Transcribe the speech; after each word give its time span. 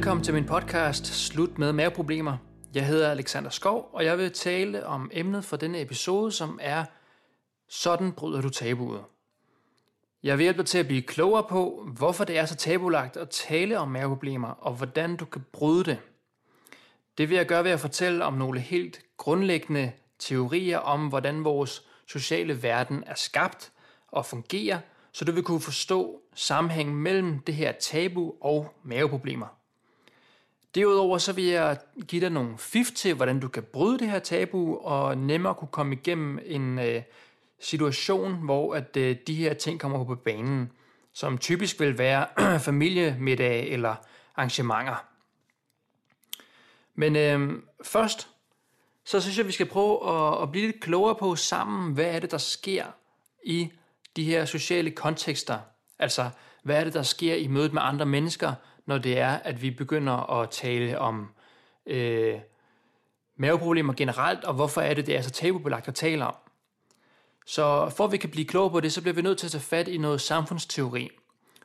Velkommen 0.00 0.24
til 0.24 0.34
min 0.34 0.46
podcast 0.46 1.06
Slut 1.06 1.58
med 1.58 1.72
maveproblemer. 1.72 2.36
Jeg 2.74 2.86
hedder 2.86 3.10
Alexander 3.10 3.50
Skov, 3.50 3.90
og 3.92 4.04
jeg 4.04 4.18
vil 4.18 4.32
tale 4.32 4.86
om 4.86 5.10
emnet 5.12 5.44
for 5.44 5.56
denne 5.56 5.80
episode, 5.80 6.32
som 6.32 6.58
er 6.62 6.84
Sådan 7.68 8.12
bryder 8.12 8.40
du 8.40 8.48
tabuet. 8.48 9.04
Jeg 10.22 10.38
vil 10.38 10.42
hjælpe 10.42 10.58
dig 10.58 10.66
til 10.66 10.78
at 10.78 10.86
blive 10.86 11.02
klogere 11.02 11.44
på, 11.48 11.88
hvorfor 11.96 12.24
det 12.24 12.38
er 12.38 12.46
så 12.46 12.56
tabulagt 12.56 13.16
at 13.16 13.30
tale 13.30 13.78
om 13.78 13.88
maveproblemer, 13.88 14.48
og 14.48 14.74
hvordan 14.74 15.16
du 15.16 15.24
kan 15.24 15.44
bryde 15.52 15.84
det. 15.84 15.98
Det 17.18 17.28
vil 17.28 17.36
jeg 17.36 17.46
gøre 17.46 17.64
ved 17.64 17.70
at 17.70 17.80
fortælle 17.80 18.24
om 18.24 18.34
nogle 18.34 18.60
helt 18.60 19.00
grundlæggende 19.16 19.92
teorier 20.18 20.78
om, 20.78 21.08
hvordan 21.08 21.44
vores 21.44 21.86
sociale 22.06 22.62
verden 22.62 23.04
er 23.06 23.14
skabt 23.14 23.72
og 24.08 24.26
fungerer, 24.26 24.80
så 25.12 25.24
du 25.24 25.32
vil 25.32 25.42
kunne 25.42 25.60
forstå 25.60 26.20
sammenhængen 26.34 26.96
mellem 26.96 27.38
det 27.38 27.54
her 27.54 27.72
tabu 27.72 28.32
og 28.40 28.74
maveproblemer. 28.84 29.59
Derudover 30.74 31.18
så 31.18 31.32
vil 31.32 31.44
jeg 31.44 31.78
give 32.08 32.20
dig 32.20 32.30
nogle 32.30 32.58
fif 32.58 32.90
til, 32.96 33.14
hvordan 33.14 33.40
du 33.40 33.48
kan 33.48 33.62
bryde 33.62 33.98
det 33.98 34.10
her 34.10 34.18
tabu 34.18 34.78
og 34.78 35.18
nemmere 35.18 35.54
kunne 35.54 35.68
komme 35.68 35.94
igennem 35.94 36.38
en 36.44 36.78
øh, 36.78 37.02
situation, 37.60 38.34
hvor 38.44 38.74
at 38.74 38.96
øh, 38.96 39.16
de 39.26 39.34
her 39.34 39.54
ting 39.54 39.80
kommer 39.80 40.04
på 40.04 40.14
banen, 40.14 40.72
som 41.12 41.38
typisk 41.38 41.80
vil 41.80 41.98
være 41.98 42.26
familiemiddag 42.68 43.68
eller 43.68 43.94
arrangementer. 44.36 45.04
Men 46.94 47.16
øh, 47.16 47.62
først, 47.84 48.28
så 49.04 49.20
synes 49.20 49.38
jeg, 49.38 49.46
vi 49.46 49.52
skal 49.52 49.66
prøve 49.66 50.10
at, 50.10 50.42
at 50.42 50.50
blive 50.52 50.66
lidt 50.66 50.80
klogere 50.80 51.14
på 51.14 51.36
sammen, 51.36 51.94
hvad 51.94 52.04
er 52.04 52.18
det, 52.18 52.30
der 52.30 52.38
sker 52.38 52.84
i 53.44 53.72
de 54.16 54.24
her 54.24 54.44
sociale 54.44 54.90
kontekster. 54.90 55.58
Altså, 55.98 56.30
hvad 56.62 56.76
er 56.80 56.84
det, 56.84 56.94
der 56.94 57.02
sker 57.02 57.34
i 57.34 57.46
mødet 57.46 57.72
med 57.72 57.82
andre 57.84 58.06
mennesker, 58.06 58.52
når 58.86 58.98
det 58.98 59.18
er, 59.18 59.30
at 59.30 59.62
vi 59.62 59.70
begynder 59.70 60.40
at 60.40 60.50
tale 60.50 60.98
om 60.98 61.28
øh, 61.86 62.38
maveproblemer 63.36 63.92
generelt, 63.92 64.44
og 64.44 64.54
hvorfor 64.54 64.80
er 64.80 64.94
det, 64.94 65.06
det 65.06 65.16
er 65.16 65.22
så 65.22 65.30
tabubelagt 65.30 65.88
at 65.88 65.94
tale 65.94 66.26
om. 66.26 66.34
Så 67.46 67.92
for 67.96 68.04
at 68.04 68.12
vi 68.12 68.16
kan 68.16 68.30
blive 68.30 68.46
klogere 68.46 68.70
på 68.70 68.80
det, 68.80 68.92
så 68.92 69.00
bliver 69.00 69.14
vi 69.14 69.22
nødt 69.22 69.38
til 69.38 69.46
at 69.46 69.50
tage 69.50 69.62
fat 69.62 69.88
i 69.88 69.98
noget 69.98 70.20
samfundsteori. 70.20 71.10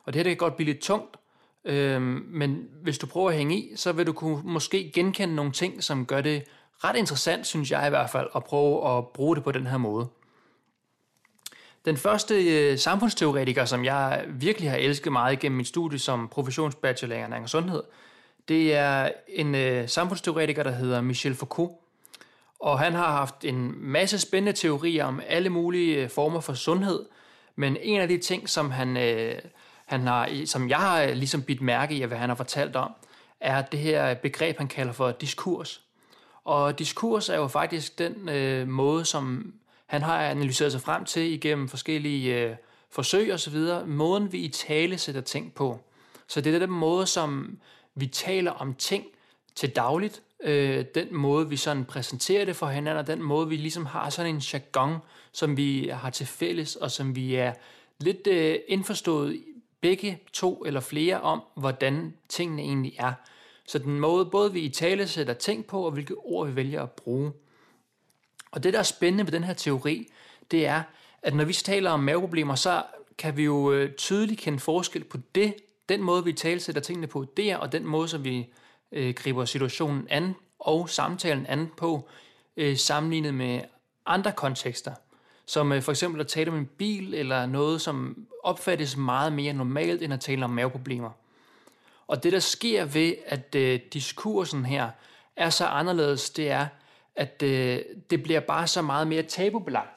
Og 0.04 0.12
det 0.12 0.18
her 0.18 0.22
det 0.22 0.30
kan 0.30 0.36
godt 0.36 0.56
blive 0.56 0.72
lidt 0.72 0.82
tungt, 0.82 1.16
øh, 1.64 2.02
men 2.02 2.68
hvis 2.82 2.98
du 2.98 3.06
prøver 3.06 3.30
at 3.30 3.36
hænge 3.36 3.56
i, 3.56 3.76
så 3.76 3.92
vil 3.92 4.06
du 4.06 4.12
kunne 4.12 4.42
måske 4.44 4.90
genkende 4.94 5.34
nogle 5.34 5.52
ting, 5.52 5.84
som 5.84 6.06
gør 6.06 6.20
det 6.20 6.44
ret 6.84 6.96
interessant, 6.96 7.46
synes 7.46 7.70
jeg 7.70 7.86
i 7.86 7.90
hvert 7.90 8.10
fald, 8.10 8.28
at 8.36 8.44
prøve 8.44 8.96
at 8.96 9.08
bruge 9.08 9.36
det 9.36 9.44
på 9.44 9.52
den 9.52 9.66
her 9.66 9.78
måde. 9.78 10.08
Den 11.86 11.96
første 11.96 12.44
øh, 12.44 12.78
samfundsteoretiker, 12.78 13.64
som 13.64 13.84
jeg 13.84 14.24
virkelig 14.28 14.70
har 14.70 14.76
elsket 14.76 15.12
meget 15.12 15.32
igennem 15.32 15.56
mit 15.56 15.68
studie 15.68 15.98
som 15.98 16.28
professionsbachelor 16.28 17.16
i 17.16 17.18
ernæring 17.18 17.42
og 17.42 17.50
sundhed, 17.50 17.82
det 18.48 18.74
er 18.74 19.10
en 19.28 19.54
øh, 19.54 19.88
samfundsteoretiker, 19.88 20.62
der 20.62 20.70
hedder 20.70 21.00
Michel 21.00 21.34
Foucault. 21.34 21.72
Og 22.60 22.78
han 22.78 22.92
har 22.92 23.12
haft 23.12 23.44
en 23.44 23.74
masse 23.78 24.18
spændende 24.18 24.52
teorier 24.52 25.04
om 25.04 25.20
alle 25.26 25.50
mulige 25.50 26.02
øh, 26.02 26.10
former 26.10 26.40
for 26.40 26.54
sundhed, 26.54 27.04
men 27.56 27.76
en 27.80 28.00
af 28.00 28.08
de 28.08 28.18
ting, 28.18 28.48
som 28.48 28.70
han, 28.70 28.96
øh, 28.96 29.34
han 29.86 30.06
har, 30.06 30.30
som 30.44 30.68
jeg 30.68 30.78
har 30.78 31.02
øh, 31.02 31.10
ligesom 31.12 31.42
bidt 31.42 31.60
mærke 31.60 31.94
i, 31.94 32.04
hvad 32.04 32.18
han 32.18 32.28
har 32.28 32.36
fortalt 32.36 32.76
om, 32.76 32.90
er 33.40 33.62
det 33.62 33.80
her 33.80 34.14
begreb, 34.14 34.58
han 34.58 34.68
kalder 34.68 34.92
for 34.92 35.10
diskurs. 35.10 35.82
Og 36.44 36.78
diskurs 36.78 37.28
er 37.28 37.36
jo 37.36 37.48
faktisk 37.48 37.98
den 37.98 38.28
øh, 38.28 38.68
måde, 38.68 39.04
som 39.04 39.54
han 39.86 40.02
har 40.02 40.18
analyseret 40.22 40.72
sig 40.72 40.80
frem 40.80 41.04
til 41.04 41.32
igennem 41.32 41.68
forskellige 41.68 42.44
øh, 42.44 42.56
forsøg 42.90 43.32
og 43.32 43.40
så 43.40 43.50
videre, 43.50 43.86
måden 43.86 44.32
vi 44.32 44.38
i 44.38 44.48
tale 44.48 44.98
sætter 44.98 45.20
ting 45.20 45.54
på. 45.54 45.80
Så 46.26 46.40
det 46.40 46.54
er 46.54 46.58
den 46.58 46.70
måde, 46.70 47.06
som 47.06 47.58
vi 47.94 48.06
taler 48.06 48.50
om 48.50 48.74
ting 48.74 49.04
til 49.54 49.70
dagligt, 49.70 50.22
øh, 50.44 50.84
den 50.94 51.16
måde, 51.16 51.48
vi 51.48 51.56
sådan 51.56 51.84
præsenterer 51.84 52.44
det 52.44 52.56
for 52.56 52.66
hinanden, 52.66 53.00
og 53.00 53.06
den 53.06 53.22
måde, 53.22 53.48
vi 53.48 53.56
ligesom 53.56 53.86
har 53.86 54.10
sådan 54.10 54.34
en 54.34 54.42
jargon, 54.52 54.96
som 55.32 55.56
vi 55.56 55.90
har 55.92 56.10
til 56.10 56.26
fælles, 56.26 56.76
og 56.76 56.90
som 56.90 57.16
vi 57.16 57.34
er 57.34 57.52
lidt 57.98 58.26
øh, 58.26 58.58
indforstået 58.68 59.42
begge 59.80 60.18
to 60.32 60.64
eller 60.66 60.80
flere 60.80 61.20
om, 61.20 61.42
hvordan 61.56 62.14
tingene 62.28 62.62
egentlig 62.62 62.96
er. 62.98 63.12
Så 63.66 63.78
den 63.78 64.00
måde, 64.00 64.26
både 64.26 64.52
vi 64.52 64.60
i 64.60 64.68
tale 64.68 65.08
sætter 65.08 65.34
ting 65.34 65.66
på, 65.66 65.82
og 65.82 65.90
hvilke 65.90 66.14
ord 66.14 66.48
vi 66.48 66.56
vælger 66.56 66.82
at 66.82 66.90
bruge. 66.90 67.32
Og 68.50 68.62
det, 68.62 68.72
der 68.72 68.78
er 68.78 68.82
spændende 68.82 69.24
ved 69.24 69.32
den 69.32 69.44
her 69.44 69.54
teori, 69.54 70.08
det 70.50 70.66
er, 70.66 70.82
at 71.22 71.34
når 71.34 71.44
vi 71.44 71.52
taler 71.52 71.90
om 71.90 72.00
maveproblemer, 72.00 72.54
så 72.54 72.82
kan 73.18 73.36
vi 73.36 73.44
jo 73.44 73.72
øh, 73.72 73.92
tydeligt 73.94 74.40
kende 74.40 74.58
forskel 74.58 75.04
på 75.04 75.18
det, 75.34 75.54
den 75.88 76.02
måde, 76.02 76.24
vi 76.24 76.32
talsætter 76.32 76.82
tingene 76.82 77.06
på 77.06 77.24
der, 77.36 77.56
og 77.56 77.72
den 77.72 77.86
måde, 77.86 78.08
som 78.08 78.24
vi 78.24 78.46
øh, 78.92 79.14
griber 79.14 79.44
situationen 79.44 80.06
an 80.10 80.34
og 80.58 80.88
samtalen 80.88 81.46
an 81.46 81.70
på, 81.76 82.08
øh, 82.56 82.76
sammenlignet 82.76 83.34
med 83.34 83.60
andre 84.06 84.32
kontekster. 84.32 84.94
Som 85.46 85.72
øh, 85.72 85.82
for 85.82 85.92
eksempel 85.92 86.20
at 86.20 86.26
tale 86.26 86.50
om 86.50 86.56
en 86.56 86.66
bil, 86.66 87.14
eller 87.14 87.46
noget, 87.46 87.80
som 87.80 88.26
opfattes 88.42 88.96
meget 88.96 89.32
mere 89.32 89.52
normalt, 89.52 90.02
end 90.02 90.12
at 90.12 90.20
tale 90.20 90.44
om 90.44 90.50
maveproblemer. 90.50 91.10
Og 92.06 92.22
det, 92.22 92.32
der 92.32 92.38
sker 92.38 92.84
ved, 92.84 93.14
at 93.26 93.54
øh, 93.54 93.80
diskursen 93.92 94.64
her 94.64 94.90
er 95.36 95.50
så 95.50 95.66
anderledes, 95.66 96.30
det 96.30 96.50
er, 96.50 96.66
at 97.16 97.42
øh, 97.42 97.78
det 98.10 98.22
bliver 98.22 98.40
bare 98.40 98.66
så 98.66 98.82
meget 98.82 99.06
mere 99.06 99.22
tabubelagt 99.22 99.96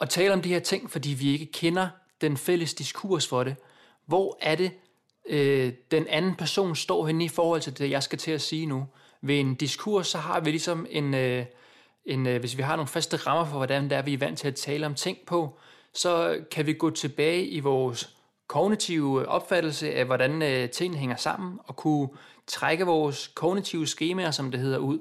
at 0.00 0.08
tale 0.08 0.32
om 0.32 0.42
de 0.42 0.48
her 0.48 0.60
ting, 0.60 0.90
fordi 0.90 1.10
vi 1.10 1.32
ikke 1.32 1.46
kender 1.46 1.88
den 2.20 2.36
fælles 2.36 2.74
diskurs 2.74 3.28
for 3.28 3.44
det. 3.44 3.56
Hvor 4.06 4.38
er 4.40 4.54
det, 4.54 4.72
øh, 5.26 5.72
den 5.90 6.06
anden 6.08 6.34
person 6.34 6.76
står 6.76 7.06
henne 7.06 7.24
i 7.24 7.28
forhold 7.28 7.60
til 7.60 7.78
det, 7.78 7.90
jeg 7.90 8.02
skal 8.02 8.18
til 8.18 8.30
at 8.30 8.40
sige 8.40 8.66
nu? 8.66 8.86
Ved 9.22 9.40
en 9.40 9.54
diskurs, 9.54 10.06
så 10.06 10.18
har 10.18 10.40
vi 10.40 10.50
ligesom 10.50 10.86
en, 10.90 11.14
øh, 11.14 11.44
en 12.04 12.26
øh, 12.26 12.40
hvis 12.40 12.56
vi 12.56 12.62
har 12.62 12.76
nogle 12.76 12.88
faste 12.88 13.16
rammer 13.16 13.44
for, 13.44 13.56
hvordan 13.56 13.84
det 13.84 13.92
er, 13.92 14.02
vi 14.02 14.14
er 14.14 14.18
vant 14.18 14.38
til 14.38 14.48
at 14.48 14.54
tale 14.54 14.86
om 14.86 14.94
ting 14.94 15.18
på, 15.26 15.58
så 15.94 16.38
kan 16.50 16.66
vi 16.66 16.72
gå 16.72 16.90
tilbage 16.90 17.46
i 17.46 17.60
vores 17.60 18.16
kognitive 18.46 19.28
opfattelse 19.28 19.94
af, 19.94 20.04
hvordan 20.04 20.42
øh, 20.42 20.70
tingene 20.70 21.00
hænger 21.00 21.16
sammen, 21.16 21.58
og 21.64 21.76
kunne 21.76 22.08
trække 22.46 22.86
vores 22.86 23.30
kognitive 23.34 23.86
skemaer, 23.86 24.30
som 24.30 24.50
det 24.50 24.60
hedder, 24.60 24.78
ud, 24.78 24.98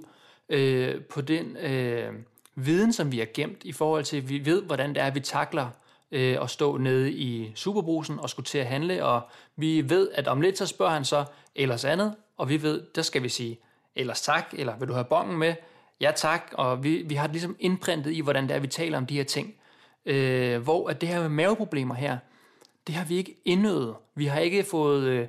øh, 0.49 1.01
på 1.01 1.21
den 1.21 1.57
øh, 1.57 2.13
viden, 2.55 2.93
som 2.93 3.11
vi 3.11 3.19
har 3.19 3.27
gemt 3.33 3.63
i 3.63 3.71
forhold 3.71 4.03
til, 4.03 4.17
at 4.17 4.29
vi 4.29 4.45
ved, 4.45 4.61
hvordan 4.63 4.89
det 4.89 4.97
er, 4.97 5.05
at 5.05 5.15
vi 5.15 5.19
takler 5.19 5.69
øh, 6.11 6.37
at 6.41 6.49
stå 6.49 6.77
nede 6.77 7.11
i 7.11 7.51
superbrusen 7.55 8.19
og 8.19 8.29
skulle 8.29 8.45
til 8.45 8.57
at 8.57 8.65
handle, 8.65 9.05
og 9.05 9.21
vi 9.55 9.89
ved, 9.89 10.09
at 10.13 10.27
om 10.27 10.41
lidt 10.41 10.57
så 10.57 10.65
spørger 10.65 10.91
han 10.91 11.05
så 11.05 11.25
ellers 11.55 11.85
andet, 11.85 12.15
og 12.37 12.49
vi 12.49 12.61
ved, 12.61 12.83
der 12.95 13.01
skal 13.01 13.23
vi 13.23 13.29
sige 13.29 13.59
ellers 13.95 14.21
tak, 14.21 14.53
eller 14.53 14.77
vil 14.77 14.87
du 14.87 14.93
have 14.93 15.05
bongen 15.05 15.37
med? 15.37 15.55
Ja 16.01 16.11
tak, 16.15 16.51
og 16.53 16.83
vi, 16.83 17.03
vi 17.05 17.15
har 17.15 17.27
det 17.27 17.33
ligesom 17.33 17.55
indprintet 17.59 18.11
i, 18.11 18.21
hvordan 18.21 18.43
det 18.43 18.51
er, 18.51 18.55
at 18.55 18.61
vi 18.61 18.67
taler 18.67 18.97
om 18.97 19.05
de 19.05 19.17
her 19.17 19.23
ting. 19.23 19.55
Øh, 20.05 20.61
hvor 20.61 20.89
at 20.89 21.01
det 21.01 21.09
her 21.09 21.21
med 21.21 21.29
maveproblemer 21.29 21.95
her, 21.95 22.17
det 22.87 22.95
har 22.95 23.05
vi 23.05 23.17
ikke 23.17 23.35
indøvet. 23.45 23.95
Vi 24.15 24.25
har 24.25 24.39
ikke 24.39 24.63
fået 24.63 25.03
øh, 25.03 25.27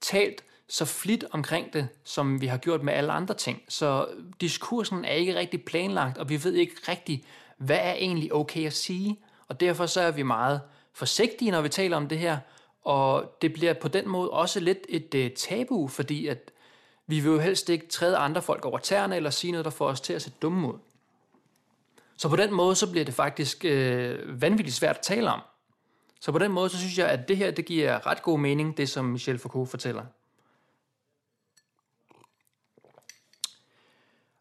talt 0.00 0.44
så 0.68 0.84
flit 0.84 1.24
omkring 1.30 1.72
det, 1.72 1.88
som 2.04 2.40
vi 2.40 2.46
har 2.46 2.56
gjort 2.56 2.82
med 2.82 2.92
alle 2.92 3.12
andre 3.12 3.34
ting. 3.34 3.62
Så 3.68 4.06
diskursen 4.40 5.04
er 5.04 5.12
ikke 5.12 5.34
rigtig 5.34 5.64
planlagt, 5.64 6.18
og 6.18 6.28
vi 6.28 6.44
ved 6.44 6.54
ikke 6.54 6.74
rigtig, 6.88 7.24
hvad 7.58 7.78
er 7.78 7.92
egentlig 7.92 8.34
okay 8.34 8.66
at 8.66 8.72
sige. 8.72 9.20
Og 9.48 9.60
derfor 9.60 9.86
så 9.86 10.00
er 10.00 10.10
vi 10.10 10.22
meget 10.22 10.60
forsigtige, 10.92 11.50
når 11.50 11.60
vi 11.60 11.68
taler 11.68 11.96
om 11.96 12.08
det 12.08 12.18
her, 12.18 12.38
og 12.84 13.36
det 13.42 13.52
bliver 13.52 13.72
på 13.72 13.88
den 13.88 14.08
måde 14.08 14.30
også 14.30 14.60
lidt 14.60 14.78
et 14.88 15.14
uh, 15.14 15.36
tabu, 15.36 15.88
fordi 15.88 16.26
at 16.26 16.50
vi 17.06 17.20
vil 17.20 17.32
jo 17.32 17.38
helst 17.38 17.68
ikke 17.68 17.86
træde 17.86 18.16
andre 18.16 18.42
folk 18.42 18.64
over 18.64 18.78
tæerne, 18.78 19.16
eller 19.16 19.30
sige 19.30 19.50
noget, 19.50 19.64
der 19.64 19.70
får 19.70 19.86
os 19.86 20.00
til 20.00 20.12
at 20.12 20.22
se 20.22 20.32
dumme 20.42 20.68
ud. 20.68 20.78
Så 22.16 22.28
på 22.28 22.36
den 22.36 22.54
måde, 22.54 22.74
så 22.74 22.90
bliver 22.90 23.04
det 23.04 23.14
faktisk 23.14 23.64
øh, 23.64 24.42
vanvittigt 24.42 24.76
svært 24.76 24.96
at 24.96 25.02
tale 25.02 25.30
om. 25.30 25.40
Så 26.20 26.32
på 26.32 26.38
den 26.38 26.52
måde, 26.52 26.68
så 26.68 26.78
synes 26.78 26.98
jeg, 26.98 27.08
at 27.08 27.28
det 27.28 27.36
her, 27.36 27.50
det 27.50 27.64
giver 27.64 28.06
ret 28.06 28.22
god 28.22 28.38
mening, 28.38 28.76
det 28.76 28.88
som 28.88 29.04
Michel 29.04 29.38
Foucault 29.38 29.70
fortæller. 29.70 30.02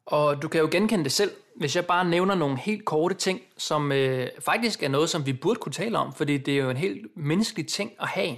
Og 0.08 0.42
du 0.42 0.48
kan 0.48 0.62
jo 0.62 0.68
genkende 0.72 1.04
det 1.04 1.12
selv, 1.12 1.32
hvis 1.56 1.76
jeg 1.76 1.86
bare 1.86 2.06
nævner 2.06 2.36
nogle 2.36 2.58
helt 2.58 2.86
korte 2.86 3.16
ting, 3.16 3.42
som 3.58 3.92
øh, 3.92 4.30
faktisk 4.40 4.84
er 4.84 4.88
noget, 4.88 5.10
som 5.10 5.26
vi 5.26 5.34
burde 5.34 5.60
kunne 5.60 5.74
tale 5.74 5.98
om, 5.98 6.14
fordi 6.14 6.38
det 6.38 6.54
er 6.54 6.64
jo 6.64 6.70
en 6.70 6.78
helt 6.78 7.18
menneskelig 7.18 7.68
ting 7.68 7.92
at 8.00 8.08
have. 8.08 8.38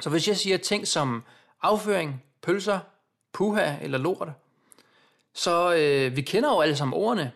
Så 0.00 0.10
hvis 0.10 0.28
jeg 0.28 0.36
siger 0.36 0.56
ting 0.56 0.86
som 0.86 1.22
afføring, 1.62 2.22
pølser, 2.42 2.78
puha 3.32 3.74
eller 3.82 3.98
lort, 3.98 4.28
så 5.34 5.74
øh, 5.74 6.16
vi 6.16 6.22
kender 6.22 6.48
jo 6.50 6.60
alle 6.60 6.76
sammen 6.76 6.94
ordene, 6.94 7.32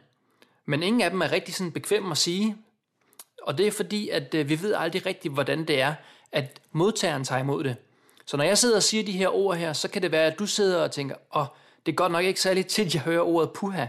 men 0.66 0.82
ingen 0.82 1.02
af 1.02 1.10
dem 1.10 1.20
er 1.20 1.32
rigtig 1.32 1.54
sådan 1.54 1.72
bekvem 1.72 2.10
at 2.10 2.18
sige. 2.18 2.56
Og 3.42 3.58
det 3.58 3.66
er 3.66 3.70
fordi, 3.72 4.08
at 4.08 4.34
øh, 4.34 4.48
vi 4.48 4.62
ved 4.62 4.74
aldrig 4.74 5.06
rigtigt, 5.06 5.34
hvordan 5.34 5.64
det 5.64 5.80
er, 5.80 5.94
at 6.32 6.60
modtageren 6.72 7.24
tager 7.24 7.40
imod 7.40 7.64
det. 7.64 7.76
Så 8.26 8.36
når 8.36 8.44
jeg 8.44 8.58
sidder 8.58 8.76
og 8.76 8.82
siger 8.82 9.04
de 9.04 9.12
her 9.12 9.28
ord 9.28 9.56
her, 9.56 9.72
så 9.72 9.88
kan 9.88 10.02
det 10.02 10.12
være, 10.12 10.26
at 10.26 10.38
du 10.38 10.46
sidder 10.46 10.82
og 10.82 10.90
tænker, 10.90 11.14
åh, 11.34 11.42
oh, 11.42 11.46
det 11.86 11.92
er 11.92 11.96
godt 11.96 12.12
nok 12.12 12.24
ikke 12.24 12.40
særlig 12.40 12.66
tit, 12.66 12.94
jeg 12.94 13.02
hører 13.02 13.22
ordet 13.22 13.50
puha. 13.52 13.86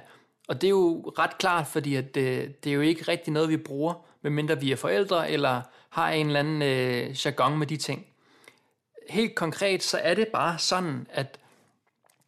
Og 0.47 0.61
det 0.61 0.67
er 0.67 0.71
jo 0.71 1.13
ret 1.19 1.37
klart, 1.37 1.67
fordi 1.67 1.95
at 1.95 2.15
det, 2.15 2.63
det 2.63 2.69
er 2.69 2.73
jo 2.73 2.81
ikke 2.81 3.03
rigtig 3.03 3.33
noget, 3.33 3.49
vi 3.49 3.57
bruger, 3.57 3.93
medmindre 4.21 4.59
vi 4.59 4.71
er 4.71 4.75
forældre, 4.75 5.31
eller 5.31 5.61
har 5.89 6.09
en 6.09 6.27
eller 6.27 6.39
anden 6.39 6.61
øh, 6.61 7.25
jargon 7.25 7.57
med 7.57 7.67
de 7.67 7.77
ting. 7.77 8.05
helt 9.09 9.35
konkret, 9.35 9.83
så 9.83 9.97
er 9.97 10.13
det 10.13 10.27
bare 10.27 10.59
sådan, 10.59 11.07
at 11.09 11.39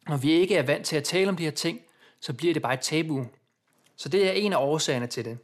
når 0.08 0.16
vi 0.16 0.32
ikke 0.32 0.56
er 0.56 0.62
vant 0.62 0.86
til 0.86 0.96
at 0.96 1.04
tale 1.04 1.28
om 1.28 1.36
de 1.36 1.44
her 1.44 1.50
ting, 1.50 1.80
så 2.20 2.32
bliver 2.32 2.52
det 2.54 2.62
bare 2.62 2.74
et 2.74 2.80
tabu. 2.80 3.26
Så 3.96 4.08
det 4.08 4.28
er 4.28 4.32
en 4.32 4.52
af 4.52 4.56
årsagerne 4.56 5.06
til 5.06 5.24
det. 5.24 5.38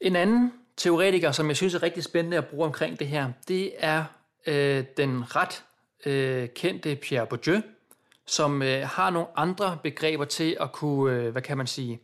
En 0.00 0.16
anden 0.16 0.52
teoretiker, 0.76 1.32
som 1.32 1.48
jeg 1.48 1.56
synes 1.56 1.74
er 1.74 1.82
rigtig 1.82 2.04
spændende 2.04 2.36
at 2.36 2.46
bruge 2.46 2.66
omkring 2.66 2.98
det 2.98 3.06
her, 3.06 3.32
det 3.48 3.72
er 3.78 4.04
øh, 4.46 4.84
den 4.96 5.36
ret 5.36 5.64
øh, 6.06 6.48
kendte 6.48 6.96
Pierre 6.96 7.26
Bourdieu, 7.26 7.60
som 8.26 8.62
øh, 8.62 8.88
har 8.88 9.10
nogle 9.10 9.28
andre 9.36 9.78
begreber 9.82 10.24
til 10.24 10.56
at 10.60 10.72
kunne, 10.72 11.16
øh, 11.16 11.32
hvad 11.32 11.42
kan 11.42 11.56
man 11.56 11.66
sige, 11.66 12.00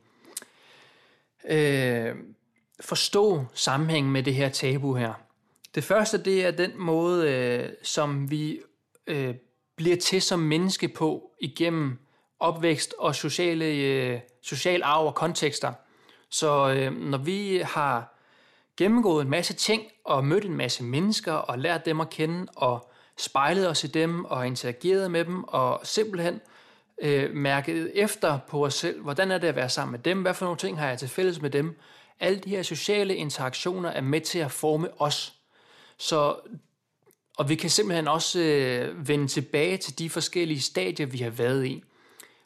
øh, 1.48 2.14
forstå 2.80 3.44
sammenhængen 3.54 4.12
med 4.12 4.22
det 4.22 4.34
her 4.34 4.48
tabu 4.48 4.94
her. 4.94 5.12
Det 5.74 5.84
første, 5.84 6.24
det 6.24 6.44
er 6.44 6.50
den 6.50 6.70
måde, 6.78 7.30
øh, 7.32 7.70
som 7.82 8.30
vi 8.30 8.60
øh, 9.06 9.34
bliver 9.76 9.96
til 9.96 10.22
som 10.22 10.38
menneske 10.40 10.88
på 10.88 11.30
igennem 11.40 11.98
opvækst 12.40 12.94
og 12.98 13.14
sociale, 13.14 13.64
øh, 13.64 14.20
social 14.42 14.82
arv 14.82 15.06
og 15.06 15.14
kontekster. 15.14 15.72
Så 16.30 16.74
øh, 16.76 16.92
når 16.92 17.18
vi 17.18 17.62
har 17.64 18.14
gennemgået 18.76 19.22
en 19.22 19.30
masse 19.30 19.54
ting 19.54 19.82
og 20.04 20.24
mødt 20.24 20.44
en 20.44 20.56
masse 20.56 20.84
mennesker 20.84 21.32
og 21.32 21.58
lært 21.58 21.84
dem 21.84 22.00
at 22.00 22.10
kende 22.10 22.46
og 22.56 22.90
spejlede 23.16 23.68
os 23.68 23.84
i 23.84 23.86
dem 23.86 24.24
og 24.24 24.46
interagerede 24.46 25.08
med 25.08 25.24
dem 25.24 25.44
og 25.44 25.80
simpelthen 25.84 26.40
øh, 27.02 27.34
mærkede 27.34 27.96
efter 27.96 28.38
på 28.48 28.64
os 28.64 28.74
selv, 28.74 29.02
hvordan 29.02 29.30
er 29.30 29.38
det 29.38 29.48
at 29.48 29.56
være 29.56 29.68
sammen 29.68 29.92
med 29.92 29.98
dem, 29.98 30.22
hvad 30.22 30.34
for 30.34 30.44
nogle 30.44 30.58
ting 30.58 30.78
har 30.78 30.88
jeg 30.88 30.98
til 30.98 31.08
fælles 31.08 31.40
med 31.40 31.50
dem. 31.50 31.78
Alle 32.20 32.38
de 32.38 32.50
her 32.50 32.62
sociale 32.62 33.16
interaktioner 33.16 33.90
er 33.90 34.00
med 34.00 34.20
til 34.20 34.38
at 34.38 34.50
forme 34.50 35.00
os. 35.00 35.34
Så, 35.98 36.36
og 37.36 37.48
vi 37.48 37.54
kan 37.54 37.70
simpelthen 37.70 38.08
også 38.08 38.40
øh, 38.40 39.08
vende 39.08 39.26
tilbage 39.26 39.76
til 39.76 39.98
de 39.98 40.10
forskellige 40.10 40.60
stadier, 40.60 41.06
vi 41.06 41.18
har 41.18 41.30
været 41.30 41.66
i. 41.66 41.84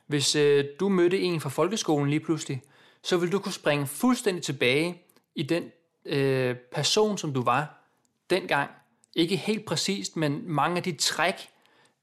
Hvis 0.07 0.37
øh, 0.37 0.65
du 0.81 0.89
mødte 0.89 1.21
en 1.21 1.41
fra 1.41 1.51
folkeskolen 1.51 2.11
lige 2.11 2.21
pludselig, 2.21 2.63
så 3.03 3.17
vil 3.17 3.33
du 3.33 3.39
kunne 3.39 3.53
springe 3.53 3.87
fuldstændig 3.87 4.43
tilbage 4.43 5.03
i 5.35 5.43
den 5.43 5.65
øh, 6.05 6.57
person, 6.73 7.19
som 7.19 7.33
du 7.33 7.43
var 7.43 7.85
dengang. 8.31 8.71
Ikke 9.19 9.37
helt 9.37 9.65
præcist, 9.65 10.17
men 10.17 10.43
mange 10.47 10.77
af 10.77 10.83
de 10.83 10.93
træk, 10.93 11.49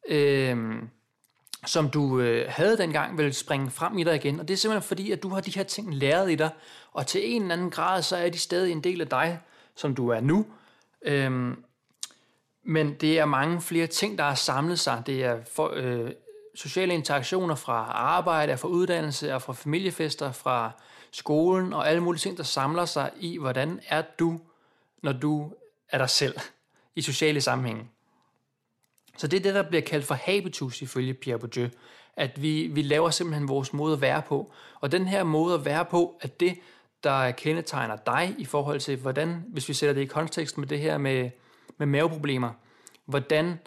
øh, 0.07 0.57
som 1.65 1.89
du 1.89 2.19
øh, 2.19 2.45
havde 2.50 2.77
dengang, 2.77 3.17
vil 3.17 3.33
springe 3.33 3.71
frem 3.71 3.97
i 3.97 4.03
dig 4.03 4.15
igen. 4.15 4.39
Og 4.39 4.47
det 4.47 4.53
er 4.53 4.57
simpelthen 4.57 4.88
fordi, 4.88 5.12
at 5.12 5.23
du 5.23 5.29
har 5.29 5.41
de 5.41 5.51
her 5.51 5.63
ting 5.63 5.95
læret 5.95 6.31
i 6.31 6.35
dig, 6.35 6.50
og 6.91 7.07
til 7.07 7.35
en 7.35 7.41
eller 7.41 7.56
anden 7.56 7.71
grad, 7.71 8.01
så 8.01 8.15
er 8.17 8.29
de 8.29 8.39
stadig 8.39 8.71
en 8.71 8.83
del 8.83 9.01
af 9.01 9.07
dig, 9.07 9.39
som 9.75 9.95
du 9.95 10.09
er 10.09 10.19
nu. 10.19 10.45
Øhm, 11.01 11.63
men 12.63 12.94
det 12.94 13.19
er 13.19 13.25
mange 13.25 13.61
flere 13.61 13.88
ting, 13.88 14.18
der 14.18 14.23
har 14.23 14.35
samlet 14.35 14.79
sig. 14.79 15.03
Det 15.06 15.23
er 15.23 15.44
for, 15.56 15.71
øh, 15.75 16.11
sociale 16.56 16.94
interaktioner 16.94 17.56
fra 17.56 17.91
arbejde, 17.91 18.57
fra 18.57 18.68
uddannelse, 18.68 19.33
og 19.35 19.41
fra 19.41 19.53
familiefester, 19.53 20.31
fra 20.31 20.71
skolen 21.11 21.73
og 21.73 21.89
alle 21.89 22.03
mulige 22.03 22.19
ting, 22.19 22.38
der 22.38 22.44
samler 22.44 22.85
sig 22.85 23.11
i, 23.19 23.38
hvordan 23.38 23.79
er 23.88 24.03
du, 24.19 24.39
når 25.01 25.11
du 25.11 25.53
er 25.89 25.97
dig 25.97 26.09
selv 26.09 26.35
i 26.95 27.01
sociale 27.01 27.42
sammenhænge. 27.42 27.83
Så 29.18 29.27
det 29.27 29.38
er 29.38 29.44
det, 29.44 29.53
der 29.53 29.69
bliver 29.69 29.81
kaldt 29.81 30.06
for 30.06 30.15
habitus 30.15 30.81
ifølge 30.81 31.13
Pierre 31.13 31.39
Bourdieu, 31.39 31.68
at 32.15 32.42
vi, 32.42 32.68
vi 32.68 32.81
laver 32.81 33.09
simpelthen 33.09 33.47
vores 33.47 33.74
måde 33.74 33.94
at 33.94 34.01
være 34.01 34.21
på. 34.21 34.51
Og 34.81 34.92
den 34.92 35.07
her 35.07 35.24
måde 35.24 35.53
at 35.53 35.65
være 35.65 35.86
på, 35.86 36.18
at 36.21 36.39
det, 36.39 36.59
der 37.03 37.31
kendetegner 37.31 37.95
dig 37.95 38.36
i 38.38 38.45
forhold 38.45 38.80
til, 38.80 38.97
hvordan, 38.97 39.44
hvis 39.47 39.69
vi 39.69 39.74
sætter 39.74 39.94
det 39.94 40.01
i 40.01 40.06
kontekst 40.06 40.57
med 40.57 40.68
det 40.68 40.80
her 40.80 40.97
med, 40.97 41.30
med 41.77 41.88
maveproblemer, 41.88 42.51
hvordan 43.06 43.59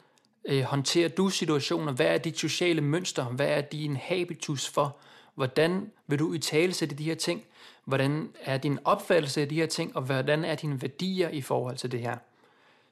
øh, 0.45 0.63
håndterer 0.63 1.09
du 1.09 1.29
situationer? 1.29 1.93
Hvad 1.93 2.07
er 2.07 2.19
dit 2.19 2.39
sociale 2.39 2.81
mønster? 2.81 3.25
Hvad 3.25 3.49
er 3.49 3.61
din 3.61 3.97
habitus 3.97 4.69
for? 4.69 4.97
Hvordan 5.35 5.91
vil 6.07 6.19
du 6.19 6.33
i 6.33 6.39
tale 6.39 6.73
sætte 6.73 6.97
de 6.97 7.05
her 7.05 7.15
ting? 7.15 7.45
Hvordan 7.85 8.29
er 8.41 8.59
din 8.59 8.79
opfattelse 8.85 9.41
af 9.41 9.49
de 9.49 9.55
her 9.55 9.67
ting? 9.67 9.97
Og 9.97 10.03
hvordan 10.03 10.45
er 10.45 10.55
dine 10.55 10.83
værdier 10.83 11.29
i 11.29 11.41
forhold 11.41 11.77
til 11.77 11.93
det 11.93 12.01
her? 12.01 12.17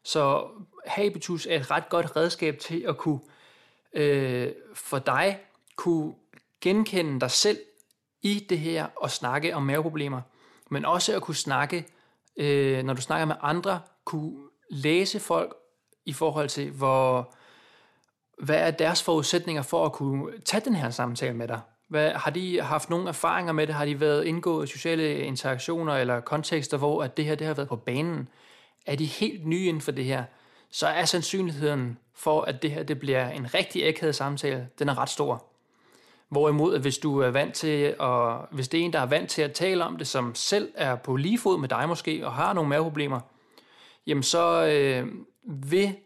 Så 0.07 0.47
habitus 0.87 1.47
er 1.47 1.61
et 1.61 1.71
ret 1.71 1.89
godt 1.89 2.17
redskab 2.17 2.59
til 2.59 2.85
at 2.89 2.97
kunne 2.97 3.21
øh, 3.93 4.53
for 4.75 4.99
dig 4.99 5.39
kunne 5.77 6.15
genkende 6.61 7.21
dig 7.21 7.31
selv 7.31 7.59
i 8.23 8.47
det 8.49 8.59
her 8.59 8.87
og 8.97 9.11
snakke 9.11 9.57
om 9.57 9.63
maveproblemer, 9.63 10.21
men 10.71 10.85
også 10.85 11.17
at 11.17 11.23
kunne 11.23 11.35
snakke, 11.35 11.87
øh, 12.37 12.83
når 12.85 12.95
du 12.95 13.01
snakker 13.01 13.27
med 13.27 13.35
andre, 13.41 13.81
kunne 14.05 14.37
læse 14.71 15.21
folk 15.21 15.55
i 16.05 16.13
forhold 16.13 16.49
til, 16.49 16.71
hvor, 16.71 17.35
hvad 18.39 18.57
er 18.57 18.71
deres 18.71 19.03
forudsætninger 19.03 19.63
for 19.63 19.87
at 19.87 19.93
kunne 19.93 20.41
tage 20.45 20.65
den 20.65 20.75
her 20.75 20.91
samtale 20.91 21.35
med 21.35 21.49
dig? 21.49 21.61
Hvad, 21.89 22.11
har 22.11 22.31
de 22.31 22.63
haft 22.63 22.91
nogle 22.91 23.09
erfaringer 23.09 23.53
med 23.53 23.67
det? 23.67 23.75
Har 23.75 23.85
de 23.85 24.01
været 24.01 24.25
indgået 24.25 24.69
i 24.69 24.73
sociale 24.73 25.21
interaktioner 25.21 25.97
eller 25.97 26.21
kontekster, 26.21 26.77
hvor 26.77 27.03
at 27.03 27.17
det 27.17 27.25
her 27.25 27.35
det 27.35 27.47
har 27.47 27.55
været 27.55 27.69
på 27.69 27.77
banen? 27.77 28.29
Er 28.87 28.97
de 28.97 29.05
helt 29.05 29.47
nye 29.47 29.65
inden 29.65 29.81
for 29.81 29.91
det 29.91 30.05
her? 30.05 30.25
Så 30.71 30.87
er 30.87 31.05
sandsynligheden 31.05 31.99
for, 32.15 32.43
at 32.43 32.63
det 32.63 32.71
her 32.71 32.83
det 32.83 32.99
bliver 32.99 33.31
en 33.31 33.55
rigtig 33.55 33.83
ægthed 33.83 34.13
samtale, 34.13 34.69
den 34.79 34.89
er 34.89 34.99
ret 34.99 35.11
stor. 35.11 35.45
Hvorimod, 36.29 36.75
at 36.75 36.81
hvis 36.81 36.99
du 36.99 37.19
er 37.19 37.31
vant 37.31 37.55
til, 37.55 37.95
og 37.99 38.47
hvis 38.51 38.69
det 38.69 38.81
er 38.81 38.85
en, 38.85 38.93
der 38.93 39.01
er 39.01 39.07
vant 39.07 39.31
til 39.31 39.43
at 39.43 39.53
tale 39.53 39.85
om 39.85 39.97
det, 39.97 40.07
som 40.07 40.35
selv 40.35 40.73
er 40.75 40.97
på 40.97 41.17
lige 41.17 41.39
fod 41.39 41.59
med 41.59 41.69
dig 41.69 41.89
måske, 41.89 42.27
og 42.27 42.33
har 42.33 42.53
nogle 42.53 42.69
maveproblemer, 42.69 43.21
jamen 44.07 44.23
så 44.23 44.67
øh, 44.67 45.09
vil 45.45 45.97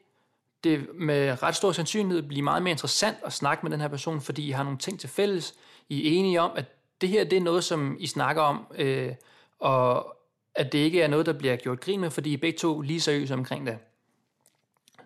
det 0.64 0.86
med 0.94 1.42
ret 1.42 1.56
stor 1.56 1.72
sandsynlighed 1.72 2.22
blive 2.22 2.42
meget 2.42 2.62
mere 2.62 2.70
interessant 2.70 3.16
at 3.24 3.32
snakke 3.32 3.62
med 3.62 3.70
den 3.70 3.80
her 3.80 3.88
person, 3.88 4.20
fordi 4.20 4.48
I 4.48 4.50
har 4.50 4.62
nogle 4.62 4.78
ting 4.78 5.00
til 5.00 5.08
fælles. 5.08 5.54
I 5.88 6.06
er 6.06 6.18
enige 6.18 6.40
om, 6.40 6.50
at 6.56 6.64
det 7.00 7.08
her 7.08 7.24
det 7.24 7.36
er 7.36 7.40
noget, 7.40 7.64
som 7.64 7.96
I 7.98 8.06
snakker 8.06 8.42
om, 8.42 8.66
øh, 8.78 9.12
og 9.58 10.16
at 10.60 10.72
det 10.72 10.78
ikke 10.78 11.02
er 11.02 11.08
noget, 11.08 11.26
der 11.26 11.32
bliver 11.32 11.56
gjort 11.56 11.80
grin 11.80 12.00
med, 12.00 12.10
fordi 12.10 12.32
I 12.32 12.36
begge 12.36 12.58
to 12.58 12.80
lige 12.80 13.00
seriøse 13.00 13.34
omkring 13.34 13.66
det. 13.66 13.78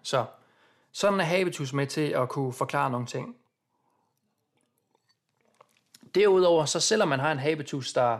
Så 0.02 0.26
sådan 0.92 1.20
er 1.20 1.24
habitus 1.24 1.72
med 1.72 1.86
til 1.86 2.10
at 2.10 2.28
kunne 2.28 2.52
forklare 2.52 2.90
nogle 2.90 3.06
ting. 3.06 3.36
Derudover, 6.14 6.64
så 6.64 6.80
selvom 6.80 7.08
man 7.08 7.20
har 7.20 7.32
en 7.32 7.38
habitus, 7.38 7.92
der 7.92 8.18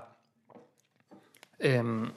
øhm, 1.60 2.12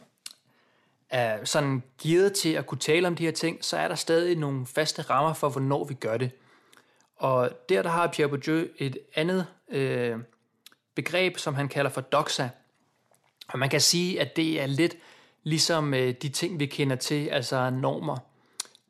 er 1.09 1.45
sådan 1.45 1.83
givet 1.97 2.33
til 2.33 2.53
at 2.53 2.65
kunne 2.65 2.79
tale 2.79 3.07
om 3.07 3.15
de 3.15 3.25
her 3.25 3.31
ting, 3.31 3.65
så 3.65 3.77
er 3.77 3.87
der 3.87 3.95
stadig 3.95 4.37
nogle 4.37 4.65
faste 4.65 5.01
rammer 5.01 5.33
for, 5.33 5.49
hvornår 5.49 5.83
vi 5.83 5.93
gør 5.93 6.17
det. 6.17 6.31
Og 7.15 7.51
der, 7.69 7.81
der 7.81 7.89
har 7.89 8.07
Pierre 8.07 8.29
Bourdieu 8.29 8.67
et 8.77 8.97
andet 9.15 9.47
øh, 9.69 10.19
begreb, 10.95 11.37
som 11.37 11.55
han 11.55 11.67
kalder 11.67 11.91
for 11.91 12.01
doxa. 12.01 12.49
Og 13.47 13.59
man 13.59 13.69
kan 13.69 13.81
sige, 13.81 14.21
at 14.21 14.35
det 14.35 14.61
er 14.61 14.65
lidt 14.65 14.95
ligesom 15.47 15.93
øh, 15.93 16.13
de 16.21 16.29
ting, 16.29 16.59
vi 16.59 16.65
kender 16.65 16.95
til, 16.95 17.27
altså 17.27 17.69
normer. 17.69 18.17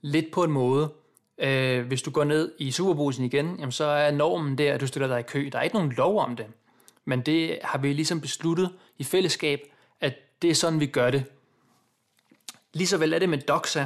Lidt 0.02 0.32
på 0.32 0.44
en 0.44 0.52
måde. 0.52 0.94
Øh, 1.38 1.88
hvis 1.88 2.02
du 2.02 2.12
går 2.12 2.24
ned 2.24 2.54
i 2.58 2.72
Superbrusen 2.72 3.26
igen, 3.26 3.56
jamen, 3.60 3.72
så 3.72 3.86
er 3.86 4.12
normen 4.12 4.58
der, 4.58 4.74
at 4.74 4.82
du 4.82 4.88
stiller 4.88 5.08
dig 5.08 5.20
i 5.20 5.24
kø. 5.24 5.50
Der 5.52 5.60
er 5.60 5.64
ikke 5.64 5.76
nogen 5.76 5.92
lov 5.92 6.20
om 6.20 6.36
det. 6.36 6.46
Men 7.06 7.22
det 7.22 7.60
har 7.64 7.78
vi 7.78 7.94
ligesom 7.94 8.22
besluttet 8.22 8.74
i 8.98 9.04
fællesskab, 9.04 9.60
at 10.02 10.14
det 10.42 10.50
er 10.50 10.56
sådan, 10.56 10.80
vi 10.80 10.86
gør 10.86 11.12
det. 11.12 11.26
Lige 12.74 12.88
så 12.88 12.98
vel 12.98 13.14
er 13.14 13.20
det 13.20 13.30
med 13.30 13.38
doxa, 13.38 13.86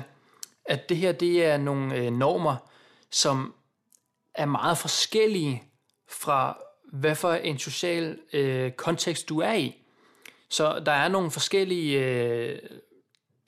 at 0.66 0.90
det 0.90 0.98
her 0.98 1.12
det 1.12 1.46
er 1.46 1.58
nogle 1.58 1.96
øh, 1.96 2.12
normer, 2.12 2.56
som 3.12 3.54
er 4.36 4.46
meget 4.46 4.78
forskellige 4.78 5.64
fra 6.10 6.58
hvad 6.94 7.16
for 7.16 7.34
en 7.34 7.60
social 7.60 8.20
øh, 8.34 8.72
kontekst 8.72 9.30
du 9.30 9.40
er 9.40 9.54
i. 9.54 9.81
Så 10.52 10.80
der 10.86 10.92
er 10.92 11.08
nogle 11.08 11.32
forskellige 11.32 12.06
øh, 12.06 12.60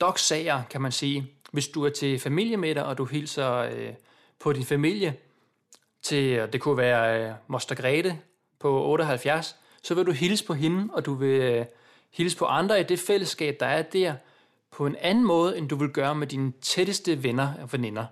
dogsager, 0.00 0.62
kan 0.70 0.80
man 0.80 0.92
sige. 0.92 1.30
Hvis 1.52 1.68
du 1.68 1.84
er 1.84 1.90
til 1.90 2.18
familiemiddag, 2.18 2.84
og 2.84 2.98
du 2.98 3.04
hilser 3.04 3.52
øh, 3.52 3.92
på 4.38 4.52
din 4.52 4.64
familie, 4.64 5.16
til, 6.02 6.48
det 6.52 6.60
kunne 6.60 6.76
være 6.76 7.28
øh, 7.28 7.34
Moster 7.46 7.74
Grete 7.74 8.18
på 8.58 8.84
78, 8.84 9.56
så 9.82 9.94
vil 9.94 10.06
du 10.06 10.12
hilse 10.12 10.44
på 10.44 10.54
hende, 10.54 10.94
og 10.94 11.06
du 11.06 11.14
vil 11.14 11.40
øh, 11.40 11.66
hilse 12.10 12.36
på 12.36 12.44
andre 12.44 12.80
i 12.80 12.84
det 12.84 12.98
fællesskab, 12.98 13.56
der 13.60 13.66
er 13.66 13.82
der, 13.82 14.14
på 14.70 14.86
en 14.86 14.96
anden 14.96 15.24
måde, 15.24 15.58
end 15.58 15.68
du 15.68 15.76
vil 15.76 15.88
gøre 15.88 16.14
med 16.14 16.26
dine 16.26 16.52
tætteste 16.62 17.22
venner 17.22 17.52
og 17.62 17.72
veninder. 17.72 18.06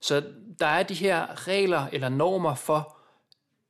Så 0.00 0.22
der 0.58 0.66
er 0.66 0.82
de 0.82 0.94
her 0.94 1.48
regler 1.48 1.86
eller 1.92 2.08
normer 2.08 2.54
for, 2.54 2.96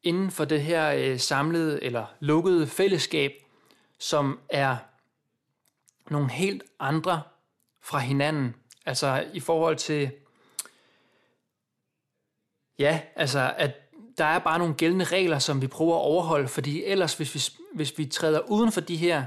inden 0.02 0.30
for 0.30 0.44
det 0.44 0.62
her 0.62 0.92
øh, 0.92 1.18
samlede 1.18 1.84
eller 1.84 2.06
lukkede 2.20 2.66
fællesskab, 2.66 3.32
som 4.00 4.40
er 4.48 4.76
nogle 6.10 6.30
helt 6.30 6.62
andre 6.80 7.22
fra 7.82 7.98
hinanden. 7.98 8.54
Altså 8.86 9.26
i 9.32 9.40
forhold 9.40 9.76
til, 9.76 10.10
ja, 12.78 13.00
altså 13.16 13.54
at 13.56 13.70
der 14.18 14.24
er 14.24 14.38
bare 14.38 14.58
nogle 14.58 14.74
gældende 14.74 15.04
regler, 15.04 15.38
som 15.38 15.62
vi 15.62 15.66
prøver 15.66 15.94
at 15.94 16.00
overholde, 16.00 16.48
fordi 16.48 16.84
ellers 16.84 17.14
hvis 17.14 17.34
vi, 17.34 17.40
hvis 17.74 17.98
vi 17.98 18.06
træder 18.06 18.40
uden 18.40 18.72
for 18.72 18.80
de 18.80 18.96
her, 18.96 19.24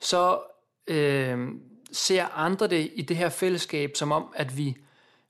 så, 0.00 0.40
øh, 0.86 1.48
ser 1.92 2.26
andre 2.26 2.66
det 2.66 2.90
i 2.94 3.02
det 3.02 3.16
her 3.16 3.28
fællesskab 3.28 3.96
som 3.96 4.12
om, 4.12 4.32
at 4.36 4.56
vi, 4.56 4.76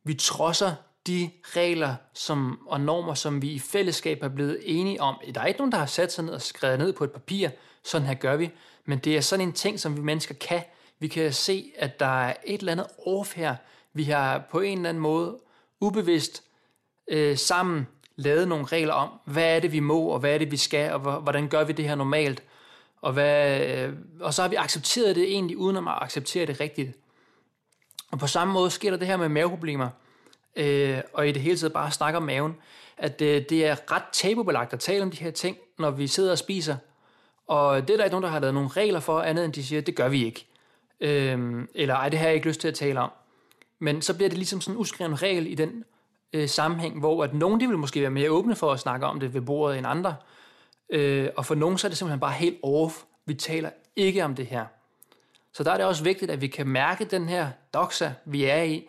vi 0.05 0.15
trodser 0.15 0.75
de 1.07 1.31
regler 1.43 1.95
som, 2.15 2.67
og 2.67 2.81
normer, 2.81 3.15
som 3.15 3.43
vi 3.43 3.51
i 3.51 3.59
fællesskab 3.59 4.23
er 4.23 4.29
blevet 4.29 4.61
enige 4.65 5.01
om. 5.01 5.21
Der 5.35 5.41
er 5.41 5.47
ikke 5.47 5.59
nogen, 5.59 5.73
der 5.73 5.79
har 5.79 5.87
sat 5.87 6.13
sig 6.13 6.25
ned 6.25 6.33
og 6.33 6.43
skrevet 6.43 6.79
ned 6.79 6.93
på 6.93 7.05
et 7.05 7.13
papir, 7.13 7.49
sådan 7.85 8.07
her 8.07 8.15
gør 8.15 8.37
vi, 8.37 8.51
men 8.91 8.99
det 8.99 9.17
er 9.17 9.21
sådan 9.21 9.47
en 9.47 9.53
ting, 9.53 9.81
som 9.81 9.97
vi 9.97 10.01
mennesker 10.01 10.35
kan. 10.35 10.63
Vi 10.99 11.09
kan 11.09 11.33
se, 11.33 11.73
at 11.79 12.01
der 12.01 12.23
er 12.25 12.35
et 12.45 12.59
eller 12.59 12.73
andet 12.73 12.87
off 13.07 13.37
her. 13.37 13.57
Vi 13.93 14.05
har 14.05 14.43
på 14.51 14.61
en 14.61 14.79
eller 14.79 14.89
anden 14.89 15.03
måde 15.03 15.39
ubevidst 15.81 16.43
øh, 17.11 17.37
sammen 17.39 17.87
lavet 18.17 18.49
nogle 18.49 18.65
regler 18.65 18.93
om, 18.93 19.09
hvad 19.25 19.57
er 19.57 19.61
det, 19.61 19.73
vi 19.73 19.81
må, 19.81 20.01
og 20.01 20.19
hvad 20.19 20.35
er 20.35 20.39
det, 20.39 20.51
vi 20.51 20.57
skal, 20.57 20.93
og 20.93 21.21
hvordan 21.21 21.49
gør 21.49 21.65
vi 21.65 21.73
det 21.73 21.89
her 21.89 21.95
normalt. 21.95 22.43
Og, 23.03 23.13
hvad, 23.13 23.61
øh, 23.61 23.93
og 24.21 24.35
så 24.35 24.43
har 24.43 24.49
vi 24.49 24.57
accepteret 24.57 25.17
det 25.17 25.25
egentlig, 25.25 25.57
uden 25.57 25.77
at 25.77 25.83
acceptere 25.87 26.47
det 26.47 26.61
rigtigt. 26.61 26.97
Og 28.11 28.19
på 28.19 28.27
samme 28.27 28.53
måde 28.53 28.71
sker 28.71 28.91
der 28.91 28.97
det 28.97 29.07
her 29.07 29.17
med 29.17 29.29
maveproblemer, 29.29 29.89
øh, 30.57 31.01
og 31.13 31.29
i 31.29 31.33
det 31.33 31.43
hele 31.43 31.57
taget 31.57 31.73
bare 31.73 31.91
snakker 31.91 32.21
om 32.21 32.27
maven, 32.27 32.57
at 32.97 33.23
øh, 33.23 33.43
det 33.49 33.67
er 33.67 33.93
ret 33.93 34.05
tabubelagt 34.13 34.73
at 34.73 34.81
tale 34.81 35.03
om 35.03 35.11
de 35.11 35.17
her 35.17 35.31
ting, 35.31 35.57
når 35.79 35.91
vi 35.91 36.07
sidder 36.07 36.31
og 36.31 36.39
spiser. 36.39 36.77
Og 37.51 37.89
det 37.89 37.95
er 37.95 37.97
der 37.97 38.05
ikke 38.05 38.13
nogen, 38.13 38.25
der 38.25 38.31
har 38.31 38.41
lavet 38.41 38.55
nogle 38.55 38.69
regler 38.69 39.01
for, 39.01 39.21
andet 39.21 39.45
end 39.45 39.53
de 39.53 39.65
siger, 39.65 39.81
det 39.81 39.95
gør 39.95 40.09
vi 40.09 40.25
ikke. 40.25 40.47
Øhm, 41.01 41.69
eller 41.75 41.95
ej, 41.95 42.09
det 42.09 42.19
har 42.19 42.27
jeg 42.27 42.35
ikke 42.35 42.47
lyst 42.47 42.61
til 42.61 42.69
at 42.69 42.75
tale 42.75 43.01
om. 43.01 43.11
Men 43.79 44.03
så 44.03 44.15
bliver 44.15 44.29
det 44.29 44.39
ligesom 44.39 44.61
sådan 44.61 44.75
en 44.75 44.81
uskreven 44.81 45.23
regel 45.23 45.47
i 45.47 45.55
den 45.55 45.85
øh, 46.33 46.49
sammenhæng, 46.49 46.99
hvor 46.99 47.25
at 47.25 47.35
nogen 47.35 47.61
de 47.61 47.69
vil 47.69 47.79
måske 47.79 48.01
være 48.01 48.11
mere 48.11 48.31
åbne 48.31 48.57
for 48.57 48.73
at 48.73 48.81
snakke 48.81 49.07
om 49.07 49.21
det 49.21 49.35
ved 49.35 49.41
bordet 49.41 49.79
end 49.79 49.87
andre. 49.87 50.17
Øh, 50.91 51.29
og 51.37 51.47
for 51.47 51.55
nogen 51.55 51.79
så 51.79 51.87
er 51.87 51.89
det 51.89 51.99
simpelthen 51.99 52.21
bare 52.21 52.33
helt 52.33 52.59
off. 52.63 53.03
Vi 53.27 53.35
taler 53.35 53.71
ikke 53.97 54.25
om 54.25 54.35
det 54.35 54.47
her. 54.47 54.65
Så 55.53 55.65
der 55.65 55.73
er 55.73 55.77
det 55.77 55.87
også 55.87 56.05
vigtigt, 56.05 56.31
at 56.31 56.41
vi 56.41 56.47
kan 56.47 56.69
mærke 56.69 57.05
den 57.05 57.29
her 57.29 57.49
doxa, 57.75 58.13
vi 58.25 58.45
er 58.45 58.63
i. 58.63 58.89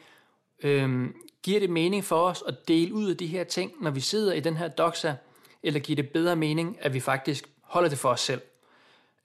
Øhm, 0.63 1.15
giver 1.43 1.59
det 1.59 1.69
mening 1.69 2.03
for 2.03 2.23
os 2.23 2.43
at 2.47 2.67
dele 2.67 2.93
ud 2.93 3.09
af 3.09 3.17
de 3.17 3.27
her 3.27 3.43
ting, 3.43 3.71
når 3.81 3.91
vi 3.91 3.99
sidder 3.99 4.33
i 4.33 4.39
den 4.39 4.57
her 4.57 4.67
doxa, 4.67 5.13
eller 5.63 5.79
giver 5.79 5.95
det 5.95 6.09
bedre 6.09 6.35
mening, 6.35 6.77
at 6.81 6.93
vi 6.93 6.99
faktisk 6.99 7.49
holder 7.61 7.89
det 7.89 7.97
for 7.97 8.09
os 8.09 8.21
selv? 8.21 8.41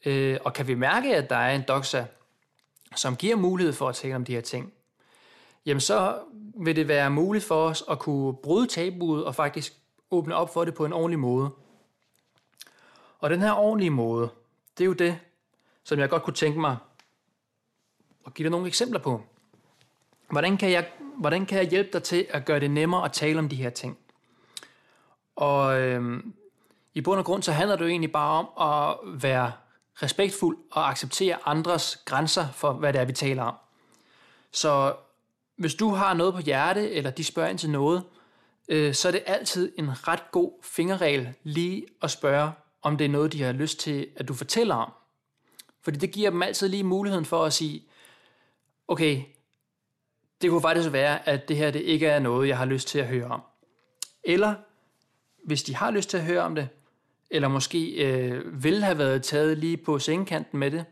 Øh, 0.06 0.38
og 0.44 0.52
kan 0.52 0.66
vi 0.66 0.74
mærke, 0.74 1.16
at 1.16 1.30
der 1.30 1.36
er 1.36 1.54
en 1.54 1.64
doxa, 1.68 2.04
som 2.96 3.16
giver 3.16 3.36
mulighed 3.36 3.72
for 3.72 3.88
at 3.88 3.94
tale 3.94 4.16
om 4.16 4.24
de 4.24 4.34
her 4.34 4.40
ting, 4.40 4.72
jamen 5.66 5.80
så 5.80 6.18
vil 6.56 6.76
det 6.76 6.88
være 6.88 7.10
muligt 7.10 7.44
for 7.44 7.68
os 7.68 7.84
at 7.90 7.98
kunne 7.98 8.34
bryde 8.34 8.66
tabuet 8.66 9.24
og 9.24 9.34
faktisk 9.34 9.72
åbne 10.10 10.34
op 10.34 10.52
for 10.52 10.64
det 10.64 10.74
på 10.74 10.84
en 10.84 10.92
ordentlig 10.92 11.18
måde. 11.18 11.50
Og 13.18 13.30
den 13.30 13.40
her 13.40 13.52
ordentlige 13.52 13.90
måde, 13.90 14.28
det 14.78 14.84
er 14.84 14.86
jo 14.86 14.92
det, 14.92 15.18
som 15.84 15.98
jeg 15.98 16.08
godt 16.08 16.22
kunne 16.22 16.34
tænke 16.34 16.60
mig 16.60 16.76
at 18.26 18.34
give 18.34 18.44
dig 18.44 18.50
nogle 18.50 18.66
eksempler 18.66 19.00
på. 19.00 19.22
Hvordan 20.30 20.56
kan 20.56 20.70
jeg, 20.70 20.88
hvordan 21.16 21.46
kan 21.46 21.58
jeg 21.58 21.68
hjælpe 21.68 21.90
dig 21.92 22.02
til 22.02 22.26
at 22.30 22.44
gøre 22.44 22.60
det 22.60 22.70
nemmere 22.70 23.04
at 23.04 23.12
tale 23.12 23.38
om 23.38 23.48
de 23.48 23.56
her 23.56 23.70
ting? 23.70 23.98
Og 25.36 25.80
øhm, 25.80 26.34
i 26.94 27.00
bund 27.00 27.18
og 27.18 27.24
grund 27.24 27.42
så 27.42 27.52
handler 27.52 27.76
det 27.76 27.84
jo 27.84 27.88
egentlig 27.88 28.12
bare 28.12 28.38
om 28.38 28.48
at 28.72 29.22
være 29.22 29.52
respektfuld 30.02 30.58
og 30.72 30.90
acceptere 30.90 31.38
andres 31.44 31.96
grænser 32.04 32.48
for, 32.52 32.72
hvad 32.72 32.92
det 32.92 33.00
er, 33.00 33.04
vi 33.04 33.12
taler 33.12 33.42
om. 33.42 33.54
Så 34.52 34.94
hvis 35.56 35.74
du 35.74 35.90
har 35.90 36.14
noget 36.14 36.34
på 36.34 36.40
hjerte, 36.40 36.90
eller 36.90 37.10
de 37.10 37.24
spørger 37.24 37.48
ind 37.48 37.58
til 37.58 37.70
noget, 37.70 38.04
øh, 38.68 38.94
så 38.94 39.08
er 39.08 39.12
det 39.12 39.22
altid 39.26 39.72
en 39.78 40.08
ret 40.08 40.30
god 40.30 40.52
fingerregel 40.62 41.34
lige 41.42 41.86
at 42.02 42.10
spørge, 42.10 42.52
om 42.82 42.96
det 42.96 43.04
er 43.04 43.08
noget, 43.08 43.32
de 43.32 43.42
har 43.42 43.52
lyst 43.52 43.80
til, 43.80 44.08
at 44.16 44.28
du 44.28 44.34
fortæller 44.34 44.74
om. 44.74 44.92
Fordi 45.82 45.98
det 45.98 46.10
giver 46.10 46.30
dem 46.30 46.42
altid 46.42 46.68
lige 46.68 46.84
muligheden 46.84 47.24
for 47.24 47.44
at 47.44 47.52
sige, 47.52 47.84
okay, 48.88 49.22
det 50.42 50.50
kunne 50.50 50.62
faktisk 50.62 50.92
være, 50.92 51.28
at 51.28 51.48
det 51.48 51.56
her 51.56 51.70
det 51.70 51.80
ikke 51.80 52.06
er 52.06 52.18
noget, 52.18 52.48
jeg 52.48 52.58
har 52.58 52.64
lyst 52.64 52.88
til 52.88 52.98
at 52.98 53.06
høre 53.06 53.26
om. 53.26 53.40
Eller, 54.24 54.54
hvis 55.44 55.62
de 55.62 55.74
har 55.74 55.90
lyst 55.90 56.10
til 56.10 56.16
at 56.16 56.24
høre 56.24 56.42
om 56.42 56.54
det, 56.54 56.68
eller 57.30 57.48
måske 57.48 57.90
øh, 57.90 58.62
vil 58.62 58.84
have 58.84 58.98
været 58.98 59.22
taget 59.22 59.58
lige 59.58 59.76
på 59.76 59.98
sengekanten 59.98 60.58
med 60.58 60.70
det, 60.70 60.84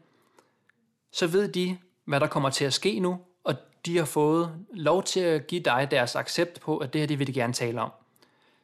så 1.13 1.27
ved 1.27 1.49
de, 1.49 1.79
hvad 2.05 2.21
der 2.21 2.27
kommer 2.27 2.51
til 2.51 2.65
at 2.65 2.73
ske 2.73 3.01
nu, 3.01 3.21
og 3.45 3.55
de 3.87 3.99
har 3.99 4.05
fået 4.05 4.53
lov 4.75 5.03
til 5.03 5.21
at 5.21 5.47
give 5.47 5.61
dig 5.61 5.89
deres 5.91 6.17
accept 6.17 6.61
på, 6.61 6.79
at 6.79 6.93
det 6.93 7.01
her 7.01 7.07
det 7.07 7.19
vil 7.19 7.27
de 7.27 7.33
gerne 7.33 7.53
tale 7.53 7.81
om. 7.81 7.91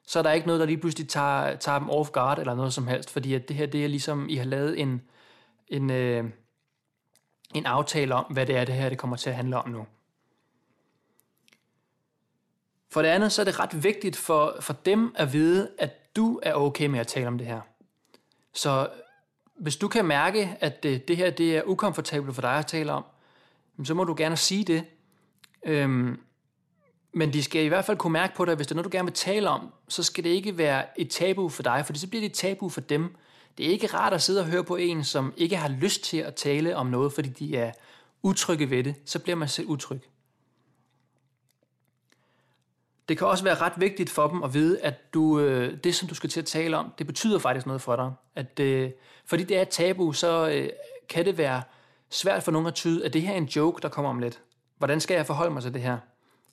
Så 0.07 0.19
er 0.19 0.23
der 0.23 0.33
ikke 0.33 0.47
noget, 0.47 0.61
der 0.61 0.67
lige 0.67 0.79
pludselig 0.79 1.09
tager, 1.09 1.57
tager 1.57 1.79
dem 1.79 1.91
off 1.91 2.11
guard 2.11 2.39
eller 2.39 2.55
noget 2.55 2.73
som 2.73 2.87
helst, 2.87 3.11
fordi 3.11 3.35
at 3.35 3.49
det 3.49 3.57
her 3.57 3.67
det 3.67 3.85
er 3.85 3.89
ligesom, 3.89 4.29
I 4.29 4.37
har 4.37 4.45
lavet 4.45 4.81
en, 4.81 5.03
en, 5.69 5.91
øh, 5.91 6.25
en 7.55 7.67
aftale 7.67 8.15
om, 8.15 8.25
hvad 8.25 8.47
det 8.47 8.57
er, 8.57 8.65
det 8.65 8.75
her 8.75 8.89
det 8.89 8.99
kommer 8.99 9.17
til 9.17 9.31
at 9.31 9.37
handle 9.37 9.57
om 9.57 9.71
nu. 9.71 9.87
For 12.91 13.03
det 13.03 13.09
andet, 13.09 13.33
så 13.33 13.43
er 13.43 13.45
det 13.45 13.59
ret 13.61 13.85
vigtigt 13.85 14.17
for, 14.17 14.57
for 14.61 14.73
dem 14.73 15.15
at 15.17 15.33
vide, 15.33 15.71
at 15.79 16.00
du 16.17 16.41
er 16.43 16.55
okay 16.55 16.87
med 16.87 17.01
at 17.01 17.07
tale 17.07 17.27
om 17.27 17.39
det 17.39 17.47
her. 17.47 17.61
Så 18.53 18.89
hvis 19.55 19.77
du 19.77 19.89
kan 19.89 20.05
mærke, 20.05 20.57
at 20.61 20.83
det, 20.83 21.09
det 21.09 21.17
her 21.17 21.31
det 21.31 21.57
er 21.57 21.63
ukomfortabelt 21.67 22.35
for 22.35 22.43
dig 22.43 22.53
at 22.53 22.67
tale 22.67 22.93
om, 22.93 23.05
så 23.85 23.95
må 23.95 24.05
du 24.05 24.15
gerne 24.19 24.37
sige 24.37 24.65
det. 24.65 24.85
Øhm, 25.67 26.21
men 27.13 27.33
de 27.33 27.43
skal 27.43 27.65
i 27.65 27.69
hvert 27.69 27.85
fald 27.85 27.97
kunne 27.97 28.13
mærke 28.13 28.35
på 28.35 28.45
dig, 28.45 28.53
at 28.53 28.59
hvis 28.59 28.67
det 28.67 28.73
er 28.73 28.75
noget, 28.75 28.93
du 28.93 28.97
gerne 28.97 29.07
vil 29.07 29.15
tale 29.15 29.49
om, 29.49 29.73
så 29.89 30.03
skal 30.03 30.25
det 30.25 30.31
ikke 30.31 30.59
være 30.59 31.01
et 31.01 31.11
tabu 31.11 31.49
for 31.49 31.63
dig, 31.63 31.83
for 31.87 31.93
så 31.93 32.09
bliver 32.09 32.21
det 32.21 32.31
et 32.31 32.37
tabu 32.37 32.69
for 32.69 32.81
dem. 32.81 33.17
Det 33.59 33.67
er 33.67 33.71
ikke 33.71 33.87
rart 33.87 34.13
at 34.13 34.23
sidde 34.23 34.41
og 34.41 34.47
høre 34.47 34.65
på 34.65 34.77
en, 34.77 35.05
som 35.05 35.35
ikke 35.37 35.57
har 35.57 35.69
lyst 35.69 36.05
til 36.05 36.17
at 36.17 36.35
tale 36.35 36.77
om 36.77 36.87
noget, 36.87 37.13
fordi 37.13 37.29
de 37.29 37.57
er 37.57 37.73
utrygge 38.23 38.71
ved 38.71 38.85
det. 38.85 38.95
Så 39.05 39.19
bliver 39.19 39.37
man 39.37 39.49
selv 39.49 39.69
utryg. 39.69 40.01
Det 43.11 43.19
kan 43.19 43.27
også 43.27 43.45
være 43.45 43.55
ret 43.55 43.73
vigtigt 43.77 44.11
for 44.11 44.29
dem 44.29 44.43
at 44.43 44.55
vide, 44.55 44.81
at 44.81 45.15
du, 45.15 45.41
øh, 45.41 45.79
det, 45.85 45.95
som 45.95 46.09
du 46.09 46.15
skal 46.15 46.31
til 46.31 46.41
at 46.41 46.47
tale 46.47 46.77
om, 46.77 46.93
det 46.99 47.07
betyder 47.07 47.39
faktisk 47.39 47.67
noget 47.67 47.83
for 47.83 47.97
dig. 47.97 48.13
At, 48.35 48.61
øh, 48.61 48.91
fordi 49.25 49.45
det 49.45 49.57
er 49.57 49.63
et 49.63 49.69
tabu, 49.69 50.13
så 50.13 50.49
øh, 50.49 50.69
kan 51.09 51.25
det 51.25 51.39
være 51.39 51.63
svært 52.11 52.43
for 52.43 52.53
nogen 52.53 52.67
at 52.67 52.75
tyde, 52.75 53.05
at 53.05 53.13
det 53.13 53.23
her 53.23 53.33
er 53.33 53.37
en 53.37 53.45
joke, 53.45 53.83
der 53.83 53.89
kommer 53.89 54.11
om 54.11 54.19
lidt. 54.19 54.41
Hvordan 54.79 55.01
skal 55.01 55.15
jeg 55.15 55.27
forholde 55.27 55.51
mig 55.51 55.63
til 55.63 55.75
det 55.75 55.83
her? 55.83 55.99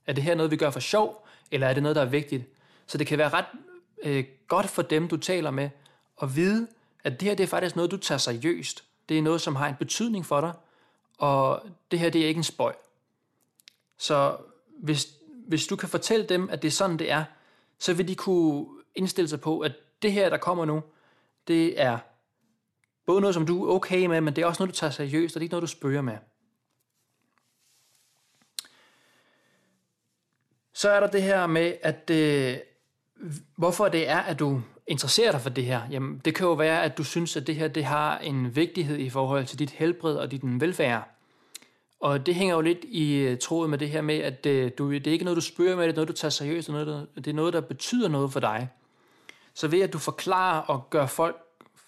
Er 0.07 0.13
det 0.13 0.23
her 0.23 0.35
noget, 0.35 0.51
vi 0.51 0.55
gør 0.55 0.69
for 0.69 0.79
sjov, 0.79 1.27
eller 1.51 1.67
er 1.67 1.73
det 1.73 1.83
noget, 1.83 1.95
der 1.95 2.01
er 2.01 2.09
vigtigt? 2.09 2.43
Så 2.87 2.97
det 2.97 3.07
kan 3.07 3.17
være 3.17 3.29
ret 3.29 3.45
øh, 4.03 4.23
godt 4.47 4.67
for 4.67 4.81
dem, 4.81 5.07
du 5.07 5.17
taler 5.17 5.51
med, 5.51 5.69
at 6.21 6.35
vide, 6.35 6.67
at 7.03 7.19
det 7.19 7.27
her 7.27 7.35
det 7.35 7.43
er 7.43 7.47
faktisk 7.47 7.75
noget, 7.75 7.91
du 7.91 7.97
tager 7.97 8.19
seriøst. 8.19 8.83
Det 9.09 9.17
er 9.17 9.21
noget, 9.21 9.41
som 9.41 9.55
har 9.55 9.67
en 9.67 9.75
betydning 9.75 10.25
for 10.25 10.41
dig, 10.41 10.53
og 11.17 11.61
det 11.91 11.99
her 11.99 12.09
det 12.09 12.21
er 12.23 12.27
ikke 12.27 12.37
en 12.37 12.43
spøj. 12.43 12.73
Så 13.97 14.37
hvis, 14.79 15.16
hvis 15.47 15.67
du 15.67 15.75
kan 15.75 15.89
fortælle 15.89 16.25
dem, 16.25 16.49
at 16.49 16.61
det 16.61 16.67
er 16.67 16.71
sådan, 16.71 16.99
det 16.99 17.11
er, 17.11 17.23
så 17.79 17.93
vil 17.93 18.07
de 18.07 18.15
kunne 18.15 18.65
indstille 18.95 19.27
sig 19.27 19.41
på, 19.41 19.59
at 19.59 19.71
det 20.01 20.11
her, 20.11 20.29
der 20.29 20.37
kommer 20.37 20.65
nu, 20.65 20.83
det 21.47 21.81
er 21.81 21.97
både 23.05 23.21
noget, 23.21 23.33
som 23.33 23.45
du 23.45 23.65
er 23.65 23.73
okay 23.73 24.05
med, 24.05 24.21
men 24.21 24.35
det 24.35 24.41
er 24.41 24.45
også 24.45 24.63
noget, 24.63 24.75
du 24.75 24.79
tager 24.79 24.91
seriøst, 24.91 25.35
og 25.35 25.39
det 25.39 25.43
er 25.43 25.45
ikke 25.45 25.53
noget, 25.53 25.61
du 25.61 25.67
spørger 25.67 26.01
med. 26.01 26.17
Så 30.73 30.89
er 30.89 30.99
der 30.99 31.07
det 31.07 31.23
her 31.23 31.47
med, 31.47 31.73
at 31.81 32.09
øh, 32.09 32.57
hvorfor 33.55 33.89
det 33.89 34.09
er, 34.09 34.17
at 34.17 34.39
du 34.39 34.61
interesserer 34.87 35.31
dig 35.31 35.41
for 35.41 35.49
det 35.49 35.65
her. 35.65 35.81
Jamen, 35.91 36.21
det 36.25 36.35
kan 36.35 36.45
jo 36.45 36.53
være, 36.53 36.83
at 36.83 36.97
du 36.97 37.03
synes, 37.03 37.37
at 37.37 37.47
det 37.47 37.55
her 37.55 37.67
det 37.67 37.85
har 37.85 38.17
en 38.17 38.55
vigtighed 38.55 38.97
i 38.97 39.09
forhold 39.09 39.45
til 39.45 39.59
dit 39.59 39.69
helbred 39.69 40.15
og 40.15 40.31
dit 40.31 40.41
velfærd. 40.43 41.16
Og 41.99 42.25
det 42.25 42.35
hænger 42.35 42.55
jo 42.55 42.61
lidt 42.61 42.83
i 42.83 43.15
øh, 43.15 43.37
troet 43.37 43.69
med 43.69 43.77
det 43.77 43.89
her 43.89 44.01
med, 44.01 44.15
at 44.15 44.45
øh, 44.45 44.71
du, 44.77 44.91
det 44.91 45.07
er 45.07 45.11
ikke 45.11 45.25
noget, 45.25 45.35
du 45.35 45.41
spørger 45.41 45.75
med, 45.75 45.83
det 45.83 45.91
er 45.91 45.95
noget, 45.95 46.07
du 46.07 46.13
tager 46.13 46.29
seriøst, 46.29 46.67
det 46.67 46.75
er 46.75 46.85
noget, 46.85 47.07
der, 47.15 47.21
det 47.21 47.27
er 47.27 47.33
noget, 47.33 47.53
der 47.53 47.61
betyder 47.61 48.07
noget 48.07 48.33
for 48.33 48.39
dig. 48.39 48.69
Så 49.53 49.67
ved 49.67 49.81
at 49.81 49.93
du 49.93 49.97
forklarer 49.97 50.61
og 50.61 50.89
gør 50.89 51.05
folk 51.05 51.35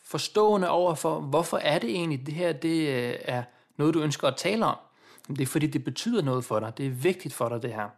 forstående 0.03 0.69
over 0.69 0.95
for, 0.95 1.19
hvorfor 1.19 1.57
er 1.57 1.79
det 1.79 1.89
egentlig, 1.89 2.25
det 2.25 2.33
her 2.33 2.53
det 2.53 2.87
øh, 2.87 3.15
er 3.21 3.43
noget, 3.77 3.93
du 3.93 4.01
ønsker 4.01 4.27
at 4.27 4.37
tale 4.37 4.65
om. 4.65 4.77
Det 5.27 5.41
er 5.41 5.45
fordi, 5.45 5.67
det 5.67 5.83
betyder 5.83 6.21
noget 6.21 6.45
for 6.45 6.59
dig. 6.59 6.77
Det 6.77 6.85
er 6.85 6.89
vigtigt 6.89 7.33
for 7.33 7.49
dig, 7.49 7.61
det 7.61 7.73
her. 7.73 7.89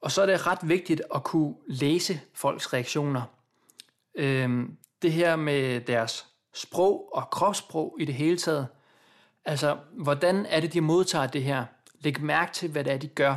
Og 0.00 0.10
så 0.10 0.22
er 0.22 0.26
det 0.26 0.46
ret 0.46 0.58
vigtigt 0.62 1.02
at 1.14 1.24
kunne 1.24 1.54
læse 1.66 2.20
folks 2.34 2.72
reaktioner. 2.72 3.22
Øhm, 4.14 4.76
det 5.02 5.12
her 5.12 5.36
med 5.36 5.80
deres 5.80 6.26
sprog 6.54 7.08
og 7.14 7.30
kropssprog 7.30 7.96
i 8.00 8.04
det 8.04 8.14
hele 8.14 8.36
taget. 8.36 8.68
Altså, 9.44 9.76
hvordan 9.92 10.46
er 10.46 10.60
det, 10.60 10.72
de 10.72 10.80
modtager 10.80 11.26
det 11.26 11.42
her? 11.42 11.64
Læg 12.00 12.22
mærke 12.22 12.52
til, 12.52 12.70
hvad 12.70 12.84
det 12.84 12.92
er, 12.92 12.96
de 12.96 13.08
gør. 13.08 13.36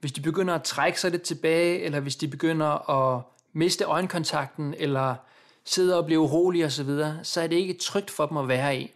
Hvis 0.00 0.12
de 0.12 0.20
begynder 0.20 0.54
at 0.54 0.62
trække 0.62 1.00
sig 1.00 1.10
lidt 1.10 1.22
tilbage, 1.22 1.80
eller 1.80 2.00
hvis 2.00 2.16
de 2.16 2.28
begynder 2.28 2.90
at 2.90 3.22
miste 3.52 3.84
øjenkontakten, 3.84 4.74
eller 4.78 5.14
sidde 5.64 5.98
og 5.98 6.06
blive 6.06 6.20
urolige 6.20 6.66
osv., 6.66 6.70
så, 6.70 6.82
videre, 6.82 7.18
så 7.22 7.40
er 7.40 7.46
det 7.46 7.56
ikke 7.56 7.74
trygt 7.74 8.10
for 8.10 8.26
dem 8.26 8.36
at 8.36 8.48
være 8.48 8.76
i. 8.76 8.90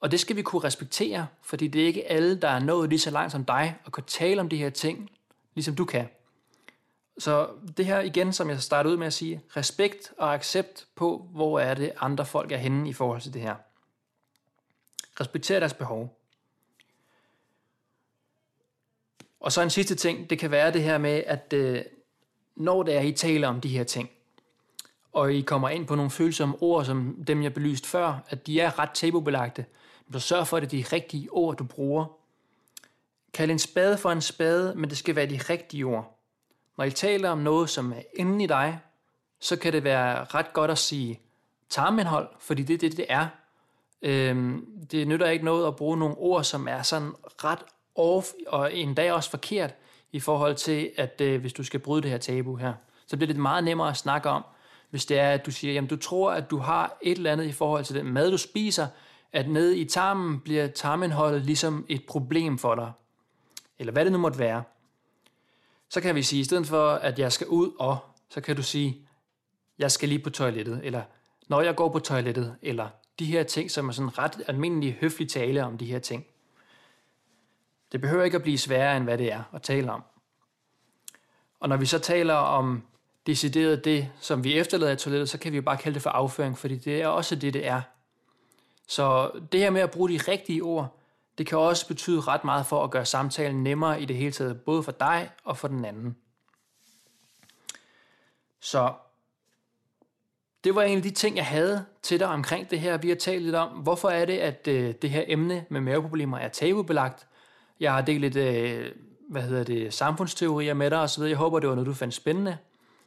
Og 0.00 0.10
det 0.10 0.20
skal 0.20 0.36
vi 0.36 0.42
kunne 0.42 0.64
respektere, 0.64 1.26
fordi 1.42 1.68
det 1.68 1.82
er 1.82 1.86
ikke 1.86 2.10
alle, 2.10 2.40
der 2.40 2.48
er 2.48 2.58
nået 2.58 2.88
lige 2.88 2.98
så 2.98 3.10
langt 3.10 3.32
som 3.32 3.44
dig, 3.44 3.76
og 3.84 3.92
kan 3.92 4.04
tale 4.04 4.40
om 4.40 4.48
de 4.48 4.56
her 4.56 4.70
ting, 4.70 5.10
ligesom 5.54 5.74
du 5.74 5.84
kan. 5.84 6.08
Så 7.18 7.48
det 7.76 7.86
her 7.86 8.00
igen, 8.00 8.32
som 8.32 8.50
jeg 8.50 8.62
startede 8.62 8.92
ud 8.92 8.98
med 8.98 9.06
at 9.06 9.12
sige, 9.12 9.40
respekt 9.56 10.12
og 10.18 10.34
accept 10.34 10.86
på, 10.94 11.28
hvor 11.32 11.60
er 11.60 11.74
det 11.74 11.92
andre 12.00 12.26
folk 12.26 12.52
er 12.52 12.56
henne 12.56 12.88
i 12.88 12.92
forhold 12.92 13.20
til 13.20 13.34
det 13.34 13.42
her. 13.42 13.54
Respekter 15.20 15.58
deres 15.58 15.74
behov. 15.74 16.20
Og 19.40 19.52
så 19.52 19.62
en 19.62 19.70
sidste 19.70 19.94
ting, 19.94 20.30
det 20.30 20.38
kan 20.38 20.50
være 20.50 20.72
det 20.72 20.82
her 20.82 20.98
med, 20.98 21.22
at 21.26 21.52
øh, 21.52 21.82
når 22.56 22.82
det 22.82 22.96
er, 22.96 23.00
I 23.00 23.12
taler 23.12 23.48
om 23.48 23.60
de 23.60 23.68
her 23.68 23.84
ting, 23.84 24.10
og 25.12 25.34
I 25.34 25.40
kommer 25.40 25.68
ind 25.68 25.86
på 25.86 25.94
nogle 25.94 26.10
følsomme 26.10 26.56
ord, 26.60 26.84
som 26.84 27.24
dem 27.26 27.42
jeg 27.42 27.54
belyst 27.54 27.86
før, 27.86 28.18
at 28.28 28.46
de 28.46 28.60
er 28.60 28.78
ret 28.78 28.90
tabubelagte, 28.90 29.66
så 30.12 30.18
sørg 30.18 30.46
for, 30.46 30.56
at 30.56 30.70
det 30.70 30.78
er 30.78 30.82
de 30.82 30.96
rigtige 30.96 31.32
ord, 31.32 31.56
du 31.56 31.64
bruger. 31.64 32.06
Kald 33.34 33.50
en 33.50 33.58
spade 33.58 33.98
for 33.98 34.10
en 34.10 34.20
spade, 34.20 34.74
men 34.74 34.90
det 34.90 34.98
skal 34.98 35.16
være 35.16 35.26
de 35.26 35.40
rigtige 35.50 35.84
ord. 35.84 36.18
Når 36.78 36.84
I 36.84 36.90
taler 36.90 37.30
om 37.30 37.38
noget, 37.38 37.70
som 37.70 37.92
er 37.92 38.02
inde 38.14 38.44
i 38.44 38.46
dig, 38.46 38.80
så 39.40 39.56
kan 39.56 39.72
det 39.72 39.84
være 39.84 40.24
ret 40.24 40.52
godt 40.52 40.70
at 40.70 40.78
sige 40.78 41.20
tarmindhold, 41.68 42.28
fordi 42.40 42.62
det 42.62 42.74
er 42.74 42.78
det, 42.78 42.96
det 42.96 43.06
er. 43.08 43.28
Øhm, 44.02 44.66
det 44.90 45.08
nytter 45.08 45.26
ikke 45.26 45.44
noget 45.44 45.66
at 45.66 45.76
bruge 45.76 45.96
nogle 45.96 46.14
ord, 46.18 46.44
som 46.44 46.68
er 46.68 46.82
sådan 46.82 47.12
ret 47.44 47.58
off, 47.94 48.26
og 48.46 48.74
endda 48.74 49.12
også 49.12 49.30
forkert, 49.30 49.74
i 50.12 50.20
forhold 50.20 50.54
til, 50.54 50.90
at 50.96 51.20
øh, 51.20 51.40
hvis 51.40 51.52
du 51.52 51.64
skal 51.64 51.80
bryde 51.80 52.02
det 52.02 52.10
her 52.10 52.18
tabu 52.18 52.56
her, 52.56 52.74
så 53.06 53.16
bliver 53.16 53.32
det 53.32 53.36
meget 53.36 53.64
nemmere 53.64 53.88
at 53.88 53.96
snakke 53.96 54.28
om, 54.28 54.44
hvis 54.90 55.06
det 55.06 55.18
er, 55.18 55.30
at 55.30 55.46
du 55.46 55.50
siger, 55.50 55.74
jamen 55.74 55.88
du 55.88 55.96
tror, 55.96 56.32
at 56.32 56.50
du 56.50 56.58
har 56.58 56.98
et 57.02 57.16
eller 57.16 57.32
andet 57.32 57.44
i 57.44 57.52
forhold 57.52 57.84
til 57.84 57.96
den 57.96 58.06
mad, 58.06 58.30
du 58.30 58.38
spiser, 58.38 58.86
at 59.32 59.48
nede 59.48 59.78
i 59.78 59.84
tarmen 59.84 60.40
bliver 60.40 60.66
tarmindholdet 60.66 61.42
ligesom 61.42 61.86
et 61.88 62.06
problem 62.08 62.58
for 62.58 62.74
dig. 62.74 62.92
Eller 63.78 63.92
hvad 63.92 64.04
det 64.04 64.12
nu 64.12 64.18
måtte 64.18 64.38
være. 64.38 64.62
Så 65.88 66.00
kan 66.00 66.14
vi 66.14 66.22
sige, 66.22 66.40
i 66.40 66.44
stedet 66.44 66.66
for, 66.66 66.90
at 66.90 67.18
jeg 67.18 67.32
skal 67.32 67.46
ud 67.46 67.70
og, 67.78 67.98
så 68.30 68.40
kan 68.40 68.56
du 68.56 68.62
sige, 68.62 69.06
jeg 69.78 69.90
skal 69.90 70.08
lige 70.08 70.18
på 70.18 70.30
toilettet, 70.30 70.80
eller 70.84 71.02
når 71.48 71.60
jeg 71.60 71.76
går 71.76 71.88
på 71.88 71.98
toilettet, 71.98 72.56
eller 72.62 72.88
de 73.18 73.24
her 73.24 73.42
ting, 73.42 73.70
som 73.70 73.88
er 73.88 73.92
sådan 73.92 74.18
ret 74.18 74.42
almindelig 74.46 74.98
høflig 75.00 75.28
tale 75.28 75.64
om 75.64 75.78
de 75.78 75.86
her 75.86 75.98
ting. 75.98 76.26
Det 77.92 78.00
behøver 78.00 78.24
ikke 78.24 78.36
at 78.36 78.42
blive 78.42 78.58
sværere, 78.58 78.96
end 78.96 79.04
hvad 79.04 79.18
det 79.18 79.32
er 79.32 79.42
at 79.52 79.62
tale 79.62 79.92
om. 79.92 80.02
Og 81.60 81.68
når 81.68 81.76
vi 81.76 81.86
så 81.86 81.98
taler 81.98 82.34
om 82.34 82.82
decideret 83.26 83.84
det, 83.84 84.10
som 84.20 84.44
vi 84.44 84.58
efterlader 84.58 84.92
i 84.92 84.96
toilettet, 84.96 85.28
så 85.28 85.38
kan 85.38 85.52
vi 85.52 85.56
jo 85.56 85.62
bare 85.62 85.76
kalde 85.76 85.94
det 85.94 86.02
for 86.02 86.10
afføring, 86.10 86.58
fordi 86.58 86.76
det 86.76 87.02
er 87.02 87.06
også 87.08 87.34
det, 87.34 87.54
det 87.54 87.66
er. 87.66 87.82
Så 88.86 89.30
det 89.52 89.60
her 89.60 89.70
med 89.70 89.80
at 89.80 89.90
bruge 89.90 90.08
de 90.08 90.18
rigtige 90.28 90.62
ord, 90.62 90.98
det 91.38 91.46
kan 91.46 91.58
også 91.58 91.88
betyde 91.88 92.20
ret 92.20 92.44
meget 92.44 92.66
for 92.66 92.84
at 92.84 92.90
gøre 92.90 93.04
samtalen 93.04 93.62
nemmere 93.62 94.02
i 94.02 94.04
det 94.04 94.16
hele 94.16 94.32
taget, 94.32 94.60
både 94.60 94.82
for 94.82 94.92
dig 94.92 95.30
og 95.44 95.56
for 95.56 95.68
den 95.68 95.84
anden. 95.84 96.16
Så 98.60 98.92
det 100.66 100.74
var 100.74 100.82
en 100.82 100.96
af 100.96 101.02
de 101.02 101.10
ting, 101.10 101.36
jeg 101.36 101.46
havde 101.46 101.84
til 102.02 102.20
dig 102.20 102.28
omkring 102.28 102.70
det 102.70 102.80
her. 102.80 102.96
Vi 102.96 103.08
har 103.08 103.16
talt 103.16 103.42
lidt 103.42 103.54
om, 103.54 103.68
hvorfor 103.68 104.08
er 104.08 104.24
det, 104.24 104.38
at 104.38 104.68
øh, 104.68 104.94
det 105.02 105.10
her 105.10 105.24
emne 105.26 105.64
med 105.68 105.80
maveproblemer 105.80 106.38
er 106.38 106.48
tabubelagt. 106.48 107.26
Jeg 107.80 107.92
har 107.92 108.00
delt 108.00 108.20
lidt, 108.20 108.36
øh, 108.36 108.92
hvad 109.28 109.42
hedder 109.42 109.64
det, 109.64 109.94
samfundsteorier 109.94 110.74
med 110.74 110.90
dig 110.90 111.00
osv. 111.00 111.22
Jeg 111.22 111.36
håber, 111.36 111.58
det 111.58 111.68
var 111.68 111.74
noget, 111.74 111.86
du 111.86 111.94
fandt 111.94 112.14
spændende. 112.14 112.58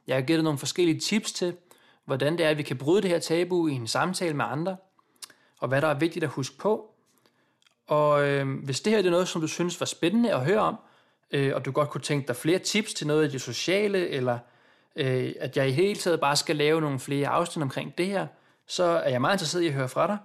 Jeg 0.07 0.15
har 0.15 0.21
givet 0.21 0.37
dig 0.37 0.43
nogle 0.43 0.59
forskellige 0.59 0.99
tips 0.99 1.31
til, 1.31 1.53
hvordan 2.05 2.37
det 2.37 2.45
er, 2.45 2.49
at 2.49 2.57
vi 2.57 2.63
kan 2.63 2.77
bryde 2.77 3.01
det 3.01 3.09
her 3.09 3.19
tabu 3.19 3.67
i 3.67 3.71
en 3.71 3.87
samtale 3.87 4.33
med 4.33 4.45
andre, 4.45 4.77
og 5.59 5.67
hvad 5.67 5.81
der 5.81 5.87
er 5.87 5.99
vigtigt 5.99 6.23
at 6.23 6.29
huske 6.29 6.57
på. 6.57 6.91
Og 7.87 8.27
øh, 8.27 8.63
hvis 8.63 8.81
det 8.81 8.93
her 8.93 8.99
er 8.99 9.09
noget, 9.09 9.27
som 9.27 9.41
du 9.41 9.47
synes 9.47 9.79
var 9.79 9.85
spændende 9.85 10.33
at 10.33 10.45
høre 10.45 10.59
om, 10.59 10.75
øh, 11.31 11.55
og 11.55 11.65
du 11.65 11.71
godt 11.71 11.89
kunne 11.89 12.01
tænke 12.01 12.27
dig 12.27 12.35
flere 12.35 12.59
tips 12.59 12.93
til 12.93 13.07
noget 13.07 13.23
af 13.23 13.29
det 13.29 13.41
sociale, 13.41 14.09
eller 14.09 14.39
øh, 14.99 15.33
at 15.39 15.57
jeg 15.57 15.67
i 15.69 15.71
hele 15.71 15.95
taget 15.95 16.19
bare 16.19 16.35
skal 16.35 16.55
lave 16.55 16.81
nogle 16.81 16.99
flere 16.99 17.27
afsnit 17.27 17.63
omkring 17.63 17.97
det 17.97 18.05
her, 18.05 18.27
så 18.67 18.83
er 18.83 19.09
jeg 19.09 19.21
meget 19.21 19.33
interesseret 19.33 19.63
i 19.63 19.67
at 19.67 19.73
høre 19.73 19.89
fra 19.89 20.07
dig. 20.07 20.17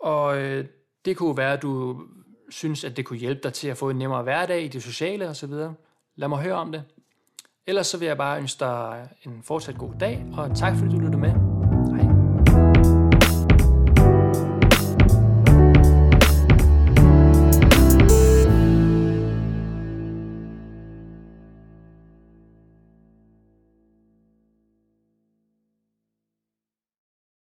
Og 0.00 0.38
øh, 0.38 0.64
det 1.04 1.16
kunne 1.16 1.36
være, 1.36 1.52
at 1.52 1.62
du 1.62 2.02
synes, 2.50 2.84
at 2.84 2.96
det 2.96 3.04
kunne 3.04 3.18
hjælpe 3.18 3.40
dig 3.42 3.52
til 3.52 3.68
at 3.68 3.76
få 3.76 3.90
en 3.90 3.96
nemmere 3.96 4.22
hverdag 4.22 4.62
i 4.62 4.68
det 4.68 4.82
sociale 4.82 5.28
osv. 5.28 5.52
Lad 6.16 6.28
mig 6.28 6.38
høre 6.38 6.54
om 6.54 6.72
det. 6.72 6.84
Ellers 7.66 7.86
så 7.86 7.98
vil 7.98 8.06
jeg 8.06 8.16
bare 8.16 8.38
ønske 8.38 8.60
dig 8.60 9.08
en 9.26 9.42
fortsat 9.42 9.78
god 9.78 9.92
dag, 10.00 10.26
og 10.32 10.56
tak 10.56 10.76
fordi 10.76 10.90
du 10.90 10.98
lyttede 10.98 11.18
med. 11.18 11.47